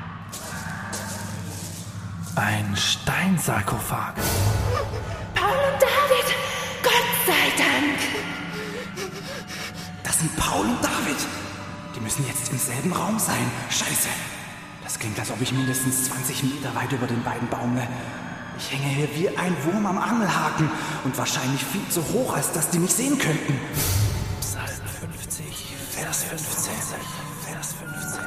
Ein 2.35 2.75
Steinsarkophag. 2.75 4.15
Paul 5.33 5.59
und 5.73 5.81
David, 5.81 6.35
Gott 6.83 7.11
sei 7.25 7.53
Dank. 7.57 7.99
Das 10.03 10.19
sind 10.19 10.37
Paul 10.37 10.67
und 10.67 10.83
David. 10.83 11.19
Die 11.95 12.01
müssen 12.01 12.27
jetzt 12.27 12.51
im 12.51 12.59
selben 12.59 12.93
Raum 12.93 13.21
sein. 13.21 13.49
Scheiße. 13.71 14.09
Das 14.83 14.99
klingt, 14.99 15.21
als 15.21 15.31
ob 15.31 15.41
ich 15.41 15.53
mindestens 15.53 16.07
20 16.07 16.43
Meter 16.43 16.75
weit 16.75 16.91
über 16.91 17.07
den 17.07 17.23
beiden 17.23 17.47
baumle. 17.49 17.87
Ich 18.59 18.71
hänge 18.71 18.87
hier 18.87 19.09
wie 19.17 19.29
ein 19.37 19.57
Wurm 19.65 19.87
am 19.87 19.99
Angelhaken 19.99 20.71
und 21.05 21.19
wahrscheinlich 21.19 21.65
viel 21.65 21.87
zu 21.89 22.03
hoch, 22.13 22.35
als 22.35 22.53
dass 22.53 22.71
die 22.71 22.79
mich 22.79 22.95
sehen 22.95 23.19
könnten. 23.19 23.59
Psalm 24.41 24.67
50, 25.01 25.75
Vers 25.91 26.25
15. 26.25 26.73
Vers 27.47 27.75
15. 27.75 28.21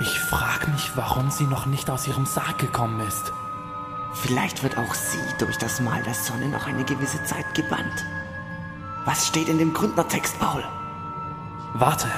Ich 0.00 0.18
frage 0.20 0.70
mich, 0.70 0.90
warum 0.96 1.30
sie 1.30 1.44
noch 1.44 1.66
nicht 1.66 1.88
aus 1.88 2.06
ihrem 2.06 2.26
Sarg 2.26 2.58
gekommen 2.58 3.00
ist. 3.06 3.32
Vielleicht 4.14 4.62
wird 4.62 4.76
auch 4.76 4.94
sie 4.94 5.18
durch 5.38 5.56
das 5.56 5.80
Mal 5.80 6.02
der 6.02 6.14
Sonne 6.14 6.48
noch 6.48 6.66
eine 6.66 6.84
gewisse 6.84 7.22
Zeit 7.24 7.54
gebannt. 7.54 8.04
Was 9.04 9.26
steht 9.26 9.48
in 9.48 9.58
dem 9.58 9.72
Gründnertext, 9.72 10.38
Paul? 10.38 10.64
Warte. 11.74 12.08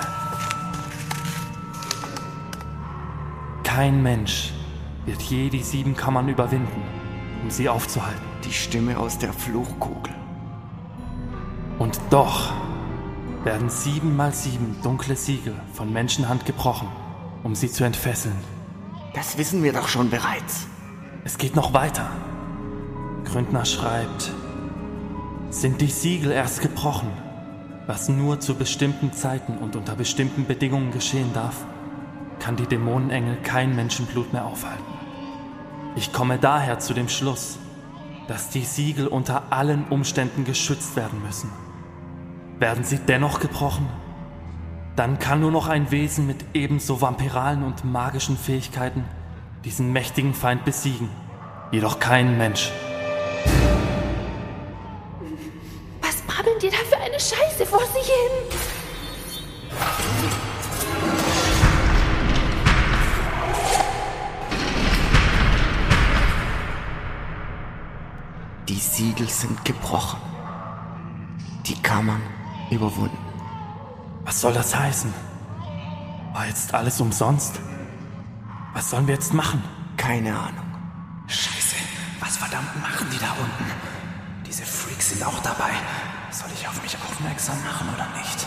Kein 3.62 4.02
Mensch 4.02 4.52
wird 5.06 5.22
je 5.22 5.48
die 5.48 5.62
sieben 5.62 5.96
Kammern 5.96 6.28
überwinden, 6.28 6.82
um 7.42 7.50
sie 7.50 7.68
aufzuhalten. 7.68 8.20
Die 8.44 8.52
Stimme 8.52 8.98
aus 8.98 9.18
der 9.18 9.32
Fluchkugel. 9.32 10.14
Und 11.78 12.00
doch 12.10 12.52
werden 13.44 13.70
sieben 13.70 14.16
mal 14.16 14.32
sieben 14.32 14.76
dunkle 14.82 15.16
Siegel 15.16 15.54
von 15.72 15.92
Menschenhand 15.92 16.44
gebrochen, 16.44 16.88
um 17.44 17.54
sie 17.54 17.70
zu 17.70 17.84
entfesseln. 17.84 18.36
Das 19.14 19.38
wissen 19.38 19.62
wir 19.62 19.72
doch 19.72 19.88
schon 19.88 20.10
bereits. 20.10 20.66
Es 21.24 21.38
geht 21.38 21.56
noch 21.56 21.72
weiter. 21.72 22.10
Gründner 23.24 23.64
schreibt, 23.64 24.32
sind 25.50 25.80
die 25.80 25.90
Siegel 25.90 26.32
erst 26.32 26.60
gebrochen, 26.60 27.08
was 27.86 28.08
nur 28.08 28.40
zu 28.40 28.56
bestimmten 28.56 29.12
Zeiten 29.12 29.58
und 29.58 29.76
unter 29.76 29.94
bestimmten 29.94 30.46
Bedingungen 30.46 30.90
geschehen 30.90 31.32
darf, 31.32 31.64
kann 32.40 32.56
die 32.56 32.66
Dämonenengel 32.66 33.36
kein 33.42 33.74
Menschenblut 33.76 34.32
mehr 34.32 34.44
aufhalten. 34.44 34.95
Ich 35.96 36.12
komme 36.12 36.38
daher 36.38 36.78
zu 36.78 36.92
dem 36.92 37.08
Schluss, 37.08 37.58
dass 38.28 38.50
die 38.50 38.64
Siegel 38.64 39.06
unter 39.06 39.50
allen 39.50 39.88
Umständen 39.88 40.44
geschützt 40.44 40.94
werden 40.94 41.22
müssen. 41.22 41.50
Werden 42.58 42.84
sie 42.84 42.98
dennoch 42.98 43.40
gebrochen, 43.40 43.88
dann 44.94 45.18
kann 45.18 45.40
nur 45.40 45.50
noch 45.50 45.68
ein 45.68 45.90
Wesen 45.90 46.26
mit 46.26 46.44
ebenso 46.52 47.00
vampiralen 47.00 47.62
und 47.62 47.84
magischen 47.84 48.36
Fähigkeiten 48.36 49.04
diesen 49.64 49.90
mächtigen 49.90 50.34
Feind 50.34 50.66
besiegen, 50.66 51.08
jedoch 51.72 51.98
kein 51.98 52.36
Mensch. 52.36 52.70
Was 56.02 56.20
brabbeln 56.22 56.58
dir 56.58 56.70
da 56.70 56.76
für 56.88 56.98
eine 56.98 57.18
Scheiße 57.18 57.64
vor 57.64 57.80
sich 57.80 58.06
hin? 58.06 58.55
Siegel 68.96 69.28
sind 69.28 69.62
gebrochen. 69.62 70.18
Die 71.66 71.76
Kammern 71.82 72.22
überwunden. 72.70 73.18
Was 74.24 74.40
soll 74.40 74.54
das 74.54 74.74
heißen? 74.74 75.12
War 76.32 76.46
jetzt 76.46 76.72
alles 76.72 76.98
umsonst? 76.98 77.60
Was 78.72 78.88
sollen 78.88 79.06
wir 79.06 79.14
jetzt 79.14 79.34
machen? 79.34 79.62
Keine 79.98 80.34
Ahnung. 80.34 80.64
Scheiße, 81.26 81.76
was 82.20 82.38
verdammt 82.38 82.74
machen 82.80 83.06
die 83.12 83.18
da 83.18 83.32
unten? 83.32 83.70
Diese 84.46 84.64
Freaks 84.64 85.10
sind 85.10 85.22
auch 85.26 85.40
dabei. 85.40 85.72
Soll 86.30 86.48
ich 86.54 86.66
auf 86.66 86.82
mich 86.82 86.96
aufmerksam 86.96 87.62
machen 87.64 87.88
oder 87.94 88.08
nicht? 88.16 88.46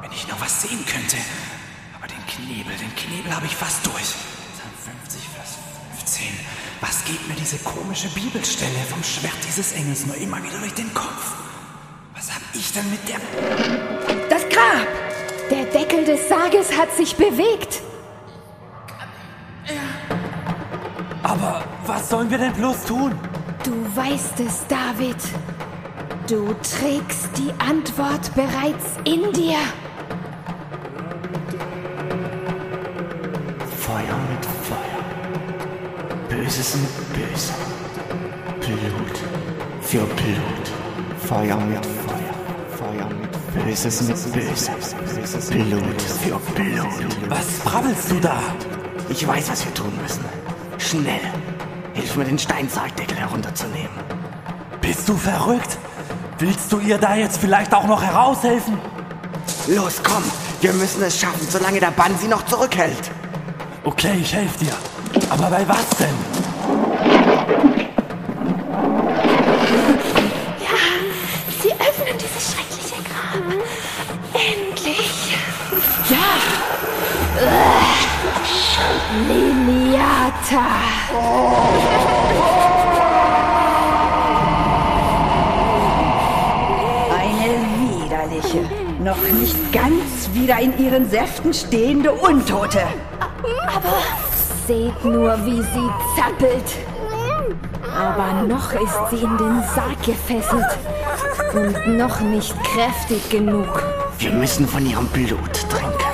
Wenn 0.00 0.10
ich 0.10 0.26
nur 0.26 0.40
was 0.40 0.62
sehen 0.62 0.84
könnte. 0.86 1.18
Aber 1.96 2.08
den 2.08 2.26
Knebel, 2.26 2.76
den 2.76 2.96
Knebel 2.96 3.32
habe 3.32 3.46
ich 3.46 3.54
fast 3.54 3.86
durch. 3.86 4.16
Psalm 4.54 4.98
50, 5.04 5.28
Vers 5.28 5.58
15. 6.00 6.26
Was 6.82 7.04
geht 7.04 7.28
mir 7.28 7.34
diese 7.34 7.58
komische 7.58 8.08
Bibelstelle 8.08 8.80
vom 8.90 9.00
Schwert 9.04 9.38
dieses 9.46 9.72
Engels 9.72 10.04
nur 10.04 10.16
immer 10.16 10.42
wieder 10.42 10.58
durch 10.58 10.74
den 10.74 10.92
Kopf? 10.92 11.36
Was 12.12 12.34
habe 12.34 12.44
ich 12.54 12.72
denn 12.72 12.90
mit 12.90 13.08
der... 13.08 13.20
Das 14.28 14.42
Grab! 14.48 14.88
Der 15.48 15.64
Deckel 15.66 16.04
des 16.04 16.28
Sarges 16.28 16.76
hat 16.76 16.92
sich 16.92 17.14
bewegt. 17.14 17.82
Aber 21.22 21.62
was 21.86 22.08
sollen 22.08 22.28
wir 22.28 22.38
denn 22.38 22.52
bloß 22.52 22.84
tun? 22.84 23.14
Du 23.62 23.96
weißt 23.96 24.40
es, 24.40 24.66
David. 24.66 25.18
Du 26.28 26.52
trägst 26.54 27.28
die 27.36 27.52
Antwort 27.60 28.34
bereits 28.34 28.96
in 29.04 29.32
dir. 29.32 29.58
Böses 36.62 36.76
mit 36.76 37.12
Bösem. 37.12 37.54
Blut 38.60 39.18
für 39.80 39.98
Blut. 39.98 40.66
Feuer 41.28 41.56
mit 41.56 41.84
Feuer. 41.84 42.78
Feuer 42.78 43.08
mit 43.20 43.64
Böses 43.66 44.02
mit 44.02 44.32
Bösem. 44.32 44.74
Blut 45.50 46.02
für 46.02 46.38
Blut. 46.54 47.30
Was 47.30 47.46
brabbelst 47.64 48.12
du 48.12 48.20
da? 48.20 48.38
Ich 49.08 49.26
weiß, 49.26 49.50
was 49.50 49.64
wir 49.64 49.74
tun 49.74 49.92
müssen. 50.00 50.24
Schnell. 50.78 51.20
Hilf 51.94 52.14
mir, 52.14 52.26
den 52.26 52.38
Steinsargdeckel 52.38 53.16
herunterzunehmen. 53.16 53.90
Bist 54.80 55.08
du 55.08 55.16
verrückt? 55.16 55.78
Willst 56.38 56.72
du 56.72 56.78
ihr 56.78 56.98
da 56.98 57.16
jetzt 57.16 57.38
vielleicht 57.38 57.74
auch 57.74 57.88
noch 57.88 58.04
heraushelfen? 58.04 58.78
Los, 59.66 60.00
komm. 60.00 60.22
Wir 60.60 60.72
müssen 60.74 61.02
es 61.02 61.18
schaffen, 61.18 61.44
solange 61.50 61.80
der 61.80 61.90
Bann 61.90 62.16
sie 62.20 62.28
noch 62.28 62.46
zurückhält. 62.46 63.10
Okay, 63.82 64.16
ich 64.20 64.32
helfe 64.32 64.64
dir. 64.64 64.74
Aber 65.28 65.50
bei 65.50 65.66
was 65.68 65.88
denn? 65.98 66.42
Ja, 70.60 70.78
sie 71.62 71.72
öffnen 71.72 72.11
dieses 72.22 72.52
schreckliche 72.52 73.02
Grab. 73.02 73.42
Endlich. 74.34 75.36
Ja! 76.08 76.16
Liliata! 79.28 80.66
Noch 89.00 89.22
nicht 89.22 89.72
ganz 89.72 90.30
wieder 90.32 90.60
in 90.60 90.78
ihren 90.78 91.10
Säften 91.10 91.52
stehende 91.52 92.12
Untote. 92.12 92.82
Aber 93.66 93.96
seht 94.68 95.04
nur, 95.04 95.44
wie 95.44 95.60
sie 95.60 95.90
zappelt. 96.16 96.76
Aber 97.92 98.46
noch 98.46 98.72
ist 98.72 99.10
sie 99.10 99.24
in 99.24 99.36
den 99.38 99.62
Sarg 99.74 100.00
gefesselt 100.04 100.78
und 101.54 101.96
noch 101.96 102.20
nicht 102.20 102.54
kräftig 102.64 103.28
genug. 103.30 103.82
Wir 104.18 104.32
müssen 104.32 104.66
von 104.66 104.84
ihrem 104.86 105.06
Blut 105.08 105.68
trinken. 105.68 106.04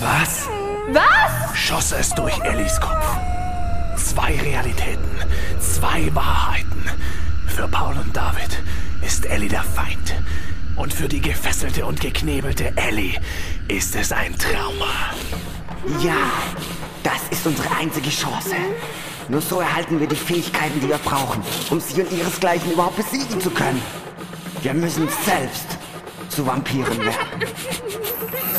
Was? 0.00 0.48
Was? 0.92 1.56
Schoss 1.56 1.92
es 1.92 2.10
durch 2.10 2.38
Ellis 2.40 2.80
Kopf. 2.80 3.16
Zwei 3.96 4.38
Realitäten, 4.42 5.08
zwei 5.60 6.14
Wahrheiten. 6.14 6.84
Für 7.46 7.68
Paul 7.68 7.94
und 7.96 8.14
David 8.16 8.62
ist 9.02 9.26
Ellie 9.26 9.48
der 9.48 9.62
Feind. 9.62 10.14
Und 10.76 10.92
für 10.92 11.08
die 11.08 11.20
gefesselte 11.20 11.86
und 11.86 12.00
geknebelte 12.00 12.72
Ellie 12.76 13.14
ist 13.68 13.94
es 13.94 14.12
ein 14.12 14.36
Trauma. 14.36 15.12
Ja, 16.02 16.16
das 17.02 17.28
ist 17.30 17.46
unsere 17.46 17.68
einzige 17.76 18.10
Chance. 18.10 18.56
Nur 19.28 19.40
so 19.40 19.60
erhalten 19.60 20.00
wir 20.00 20.06
die 20.06 20.16
Fähigkeiten, 20.16 20.80
die 20.80 20.88
wir 20.88 20.98
brauchen, 20.98 21.42
um 21.70 21.80
sie 21.80 22.02
und 22.02 22.12
ihresgleichen 22.12 22.72
überhaupt 22.72 22.96
besiegen 22.96 23.40
zu 23.40 23.50
können. 23.50 23.80
Wir 24.64 24.72
müssen 24.72 25.06
selbst 25.26 25.76
zu 26.30 26.46
Vampiren 26.46 26.98
werden. 26.98 27.16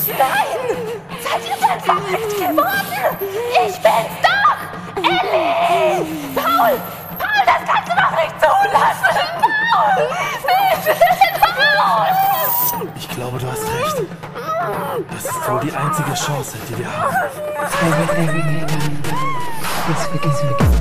Nein! 0.08 0.78
Seid 1.20 1.42
ihr 1.48 1.58
denn 1.58 1.80
verrückt 1.82 2.38
geworden? 2.38 3.18
Ich 3.66 3.76
bin's 3.82 4.16
doch! 4.22 4.58
Ellie! 4.98 6.06
Paul! 6.36 6.78
Paul, 7.18 7.42
das 7.48 7.62
kannst 7.66 7.90
du 7.90 7.96
doch 7.96 8.14
nicht 8.22 8.36
zulassen! 8.40 9.18
Paul! 9.74 9.98
Bitte, 10.86 11.02
Paul! 11.74 12.10
Ich 12.96 13.10
glaube, 13.10 13.40
du 13.40 13.48
hast 13.50 13.64
recht. 13.64 14.04
Das 15.10 15.26
ist 15.26 15.50
wohl 15.50 15.60
die 15.62 15.72
einzige 15.72 16.14
Chance, 16.14 16.58
die 16.70 16.78
wir 16.78 17.02
haben. 17.02 17.16
Los, 19.88 20.75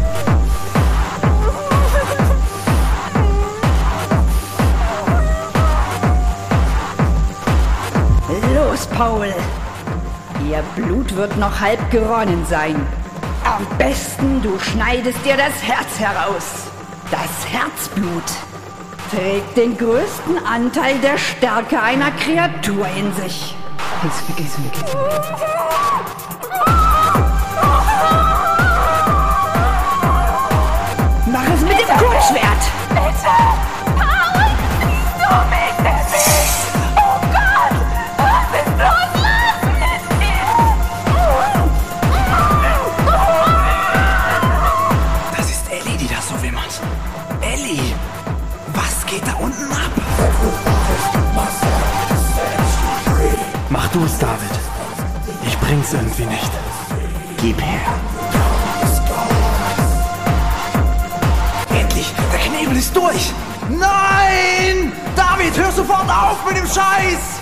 Paul! 8.94 9.34
Ihr 10.48 10.62
Blut 10.76 11.16
wird 11.16 11.36
noch 11.36 11.60
halb 11.60 11.90
geronnen 11.90 12.46
sein. 12.48 12.76
Am 13.44 13.66
besten, 13.76 14.40
du 14.40 14.56
schneidest 14.58 15.18
dir 15.24 15.36
das 15.36 15.62
Herz 15.62 15.98
heraus. 15.98 16.68
Das 17.10 17.44
Herzblut 17.48 18.22
trägt 19.10 19.56
den 19.56 19.76
größten 19.76 20.38
Anteil 20.46 20.98
der 20.98 21.18
Stärke 21.18 21.82
einer 21.82 22.12
Kreatur 22.12 22.86
in 22.96 23.12
sich. 23.14 23.56
Mach 31.26 31.48
es 31.52 31.60
mit 31.62 31.72
dem 31.72 31.96
Kurzschwert! 31.98 32.70
Bitte! 32.90 33.73
Du 53.94 54.04
es, 54.04 54.18
David. 54.18 54.50
Ich 55.46 55.56
bring's 55.58 55.92
irgendwie 55.92 56.26
nicht. 56.26 56.50
Gib 57.40 57.60
her. 57.60 57.80
Endlich! 61.70 62.12
Der 62.32 62.40
Knebel 62.40 62.76
ist 62.76 62.96
durch! 62.96 63.32
Nein! 63.68 64.92
David, 65.14 65.56
hör 65.56 65.70
sofort 65.70 66.08
auf 66.10 66.44
mit 66.46 66.56
dem 66.56 66.66
Scheiß! 66.66 67.40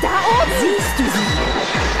Da 0.00 0.08
oben 0.30 0.52
siehst 0.60 0.98
du 0.98 1.04
sie. 1.04 1.28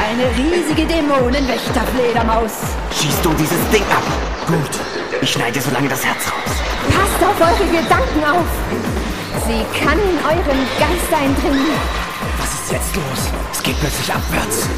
Eine 0.08 0.26
riesige 0.36 0.86
Dämonenwächterfledermaus. 0.86 2.52
Schießt 2.92 3.24
du 3.24 3.32
dieses 3.32 3.68
Ding 3.70 3.82
ab. 3.90 4.04
Gut. 4.46 4.78
Ich 5.20 5.32
schneide 5.32 5.60
so 5.60 5.70
lange 5.72 5.88
das 5.88 6.04
Herz 6.04 6.26
raus. 6.26 6.54
Passt 6.94 7.28
auf 7.28 7.40
eure 7.40 7.68
Gedanken 7.68 8.24
auf. 8.24 8.97
Sie 9.48 9.64
kann 9.82 9.98
in 9.98 10.18
euren 10.26 10.66
Geist 10.78 11.10
eindringen. 11.10 11.72
Was 12.36 12.52
ist 12.52 12.70
jetzt 12.70 12.94
los? 12.94 13.32
Es 13.50 13.62
geht 13.62 13.80
plötzlich 13.80 14.12
abwärts. 14.12 14.68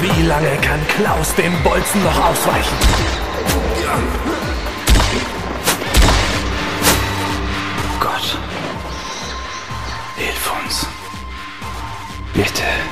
Wie 0.00 0.22
lange 0.22 0.56
kann 0.62 0.80
Klaus 0.96 1.34
dem 1.34 1.62
Bolzen 1.62 2.02
noch 2.02 2.24
ausweichen? 2.24 2.76
Gott. 8.00 8.38
Hilf 10.16 10.52
uns. 10.64 10.86
Bitte. 12.32 12.87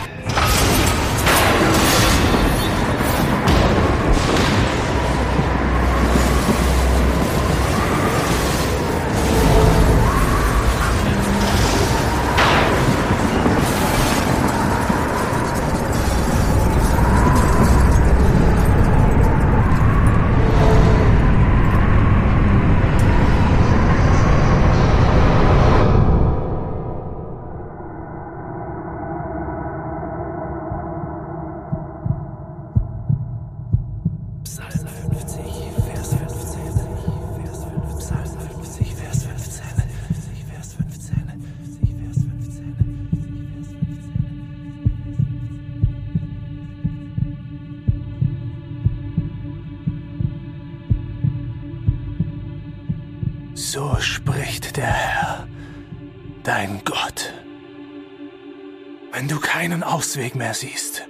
Ausweg 60.17 60.35
mehr 60.35 60.55
siehst, 60.55 61.07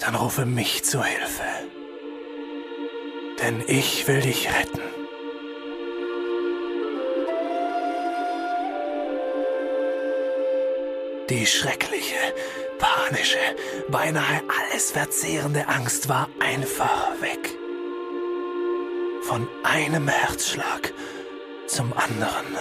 dann 0.00 0.16
rufe 0.16 0.44
mich 0.44 0.82
zur 0.82 1.04
Hilfe. 1.04 1.44
Denn 3.40 3.62
ich 3.68 4.08
will 4.08 4.20
dich 4.20 4.48
retten. 4.48 4.82
Die 11.30 11.46
schreckliche, 11.46 12.16
panische, 12.80 13.38
beinahe 13.88 14.42
alles 14.48 14.90
verzehrende 14.90 15.68
Angst 15.68 16.08
war 16.08 16.28
einfach 16.40 17.12
weg. 17.20 17.56
Von 19.28 19.46
einem 19.62 20.08
Herzschlag 20.08 20.92
zum 21.68 21.92
anderen. 21.92 22.56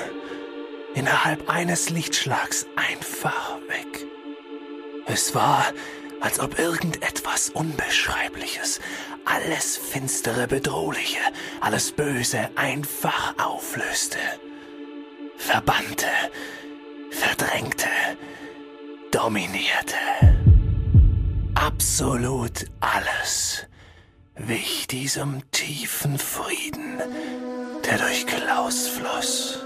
Innerhalb 0.94 1.50
eines 1.50 1.90
Lichtschlags 1.90 2.68
einfach 2.76 3.58
weg. 3.68 4.08
Es 5.08 5.34
war, 5.34 5.66
als 6.20 6.40
ob 6.40 6.60
irgendetwas 6.60 7.50
Unbeschreibliches, 7.50 8.82
alles 9.24 9.78
Finstere, 9.78 10.48
Bedrohliche, 10.48 11.20
alles 11.62 11.94
Böse 11.94 12.50
einfach 12.56 13.34
auflöste. 13.38 14.20
Verbannte, 15.38 16.08
verdrängte, 17.12 17.88
dominierte. 19.12 19.96
Absolut 21.56 22.66
alles 22.82 23.66
wich 24.36 24.88
diesem 24.88 25.50
tiefen 25.52 26.18
Frieden, 26.20 27.02
der 27.86 27.98
durch 27.98 28.26
Klaus 28.28 28.88
floss. 28.88 29.60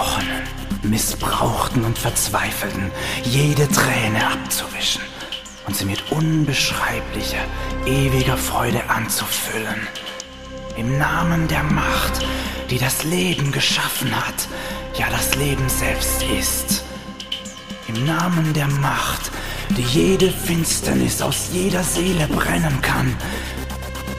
Gebrochenen, 0.00 0.44
Missbrauchten 0.82 1.84
und 1.84 1.98
Verzweifelten 1.98 2.90
jede 3.22 3.68
Träne 3.68 4.26
abzuwischen 4.32 5.02
und 5.66 5.76
sie 5.76 5.84
mit 5.84 6.10
unbeschreiblicher, 6.10 7.44
ewiger 7.84 8.38
Freude 8.38 8.88
anzufüllen. 8.88 9.86
Im 10.78 10.96
Namen 10.96 11.48
der 11.48 11.64
Macht, 11.64 12.24
die 12.70 12.78
das 12.78 13.04
Leben 13.04 13.52
geschaffen 13.52 14.10
hat, 14.16 14.48
ja 14.94 15.06
das 15.10 15.34
Leben 15.34 15.68
selbst 15.68 16.22
ist. 16.22 16.82
Im 17.86 18.06
Namen 18.06 18.54
der 18.54 18.68
Macht, 18.68 19.30
die 19.76 19.82
jede 19.82 20.30
Finsternis 20.30 21.20
aus 21.20 21.50
jeder 21.52 21.82
Seele 21.82 22.26
brennen 22.26 22.80
kann. 22.80 23.14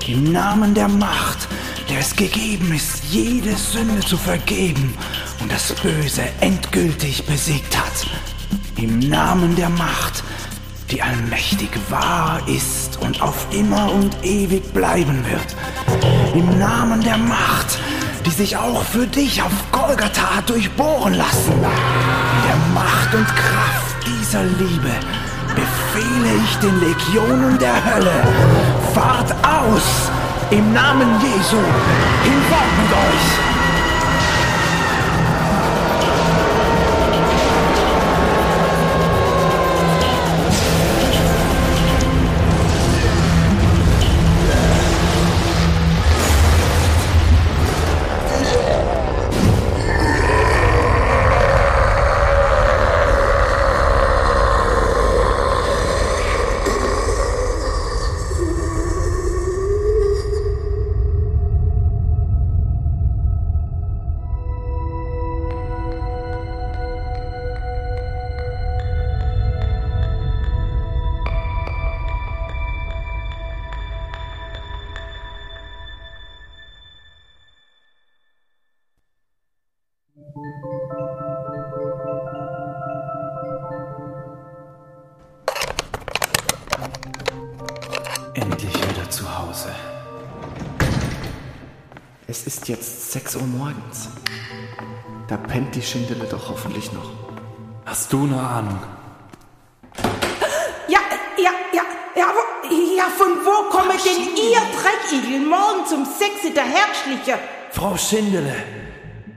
Im 0.05 0.31
Namen 0.31 0.75
der 0.75 0.89
Macht, 0.89 1.47
der 1.89 2.01
es 2.01 2.15
gegeben 2.15 2.71
ist, 2.71 3.03
jede 3.09 3.55
Sünde 3.55 4.01
zu 4.01 4.15
vergeben 4.15 4.95
und 5.41 5.51
das 5.51 5.73
Böse 5.73 6.23
endgültig 6.39 7.25
besiegt 7.25 7.77
hat. 7.77 8.07
Im 8.77 8.99
Namen 8.99 9.55
der 9.55 9.69
Macht, 9.69 10.23
die 10.89 11.01
allmächtig 11.01 11.69
wahr 11.89 12.41
ist 12.47 12.99
und 13.01 13.21
auf 13.21 13.47
immer 13.51 13.91
und 13.91 14.15
ewig 14.23 14.73
bleiben 14.73 15.25
wird. 15.29 15.55
Im 16.33 16.59
Namen 16.59 17.01
der 17.01 17.17
Macht, 17.17 17.79
die 18.25 18.31
sich 18.31 18.57
auch 18.57 18.83
für 18.83 19.07
dich 19.07 19.41
auf 19.41 19.51
Golgatha 19.71 20.37
hat 20.37 20.49
durchbohren 20.49 21.13
lassen. 21.13 21.53
In 21.53 22.47
der 22.47 22.57
Macht 22.73 23.13
und 23.13 23.27
Kraft 23.27 23.95
dieser 24.05 24.43
Liebe 24.43 24.91
befehle 25.55 26.43
ich 26.43 26.55
den 26.57 26.79
Legionen 26.79 27.57
der 27.59 27.83
Hölle, 27.83 28.23
fahrt 28.93 29.31
aus! 29.45 30.09
Im 30.49 30.73
Namen 30.73 31.07
Jesu, 31.21 31.57
mit 31.57 32.91
euch! 32.91 33.50
Jetzt 92.71 93.11
6 93.11 93.35
Uhr 93.35 93.47
morgens. 93.47 94.09
Da 95.27 95.37
pennt 95.37 95.75
die 95.75 95.81
Schindele 95.81 96.25
doch 96.25 96.49
hoffentlich 96.49 96.91
noch. 96.93 97.09
Hast 97.85 98.11
du 98.13 98.23
eine 98.23 98.39
Ahnung? 98.39 98.79
Ja, 100.87 100.99
ja, 101.37 101.51
ja, 101.73 101.83
ja, 102.15 102.27
wo, 102.35 102.43
ja, 102.97 103.05
von 103.17 103.33
wo 103.45 103.69
kommen 103.69 103.97
denn 104.05 104.21
ihr 104.35 104.61
Dreckigel 104.77 105.39
morgens 105.41 105.91
um 105.91 106.05
sechs 106.05 106.45
in 106.45 106.53
der 106.53 106.63
Herzliche? 106.63 107.37
Frau 107.71 107.97
Schindele, 107.97 108.55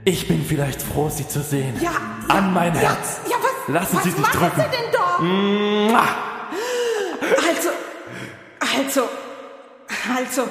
ich 0.05 0.27
bin 0.27 0.43
vielleicht 0.45 0.81
froh, 0.81 1.09
Sie 1.09 1.27
zu 1.27 1.41
sehen. 1.41 1.75
Ja, 1.81 1.91
An 2.29 2.53
mein 2.53 2.73
ja, 2.75 2.81
Herz. 2.81 3.19
Ja, 3.29 3.35
was, 3.41 3.73
Lassen 3.73 3.97
was 3.97 4.03
Sie 4.03 4.11
sich 4.11 4.19
machen 4.19 4.39
drücken. 4.39 4.63
Sie 4.71 4.77
denn 4.77 4.91
da? 4.93 5.21
Mua. 5.21 6.07
Also, 7.49 7.69
also, 8.59 9.09
also. 10.17 10.43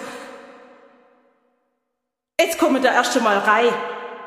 Jetzt 2.40 2.58
kommen 2.58 2.82
da 2.82 2.92
erst 2.92 3.16
einmal 3.16 3.38
rein. 3.38 3.72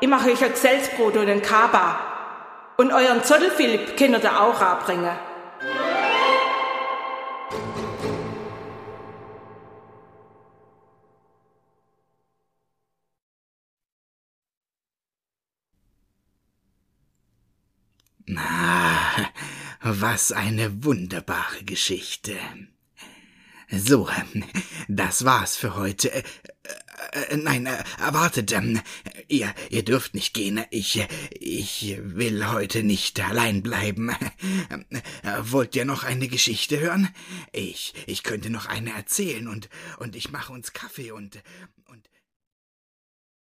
Ich 0.00 0.08
mache 0.08 0.30
euch 0.30 0.42
ein 0.42 0.52
Gesellsbrot 0.52 1.16
und 1.16 1.28
ein 1.28 1.42
Kaba. 1.42 2.74
Und 2.78 2.90
euren 2.90 3.22
Zottel 3.22 3.50
Philipp 3.50 3.98
könnt 3.98 4.24
ihr 4.24 4.40
auch 4.40 4.60
anbringen. 4.62 5.14
Ah, 18.36 19.30
was 19.82 20.32
eine 20.32 20.82
wunderbare 20.84 21.62
Geschichte. 21.64 22.38
So, 23.70 24.08
das 24.88 25.24
war's 25.24 25.56
für 25.56 25.76
heute. 25.76 26.12
Äh, 26.12 26.22
äh, 27.12 27.36
nein, 27.36 27.66
äh, 27.66 27.84
wartet, 28.10 28.52
ähm, 28.52 28.80
ihr, 29.28 29.54
ihr 29.68 29.84
dürft 29.84 30.14
nicht 30.14 30.32
gehen. 30.32 30.64
Ich, 30.70 31.06
ich 31.38 31.96
will 32.00 32.48
heute 32.48 32.82
nicht 32.82 33.20
allein 33.20 33.62
bleiben. 33.62 34.10
Wollt 35.42 35.76
ihr 35.76 35.84
noch 35.84 36.04
eine 36.04 36.28
Geschichte 36.28 36.80
hören? 36.80 37.08
Ich, 37.52 37.92
ich 38.06 38.22
könnte 38.22 38.48
noch 38.50 38.66
eine 38.66 38.92
erzählen 38.94 39.48
und, 39.48 39.68
und 39.98 40.16
ich 40.16 40.30
mache 40.30 40.52
uns 40.52 40.72
Kaffee 40.72 41.10
und, 41.12 41.42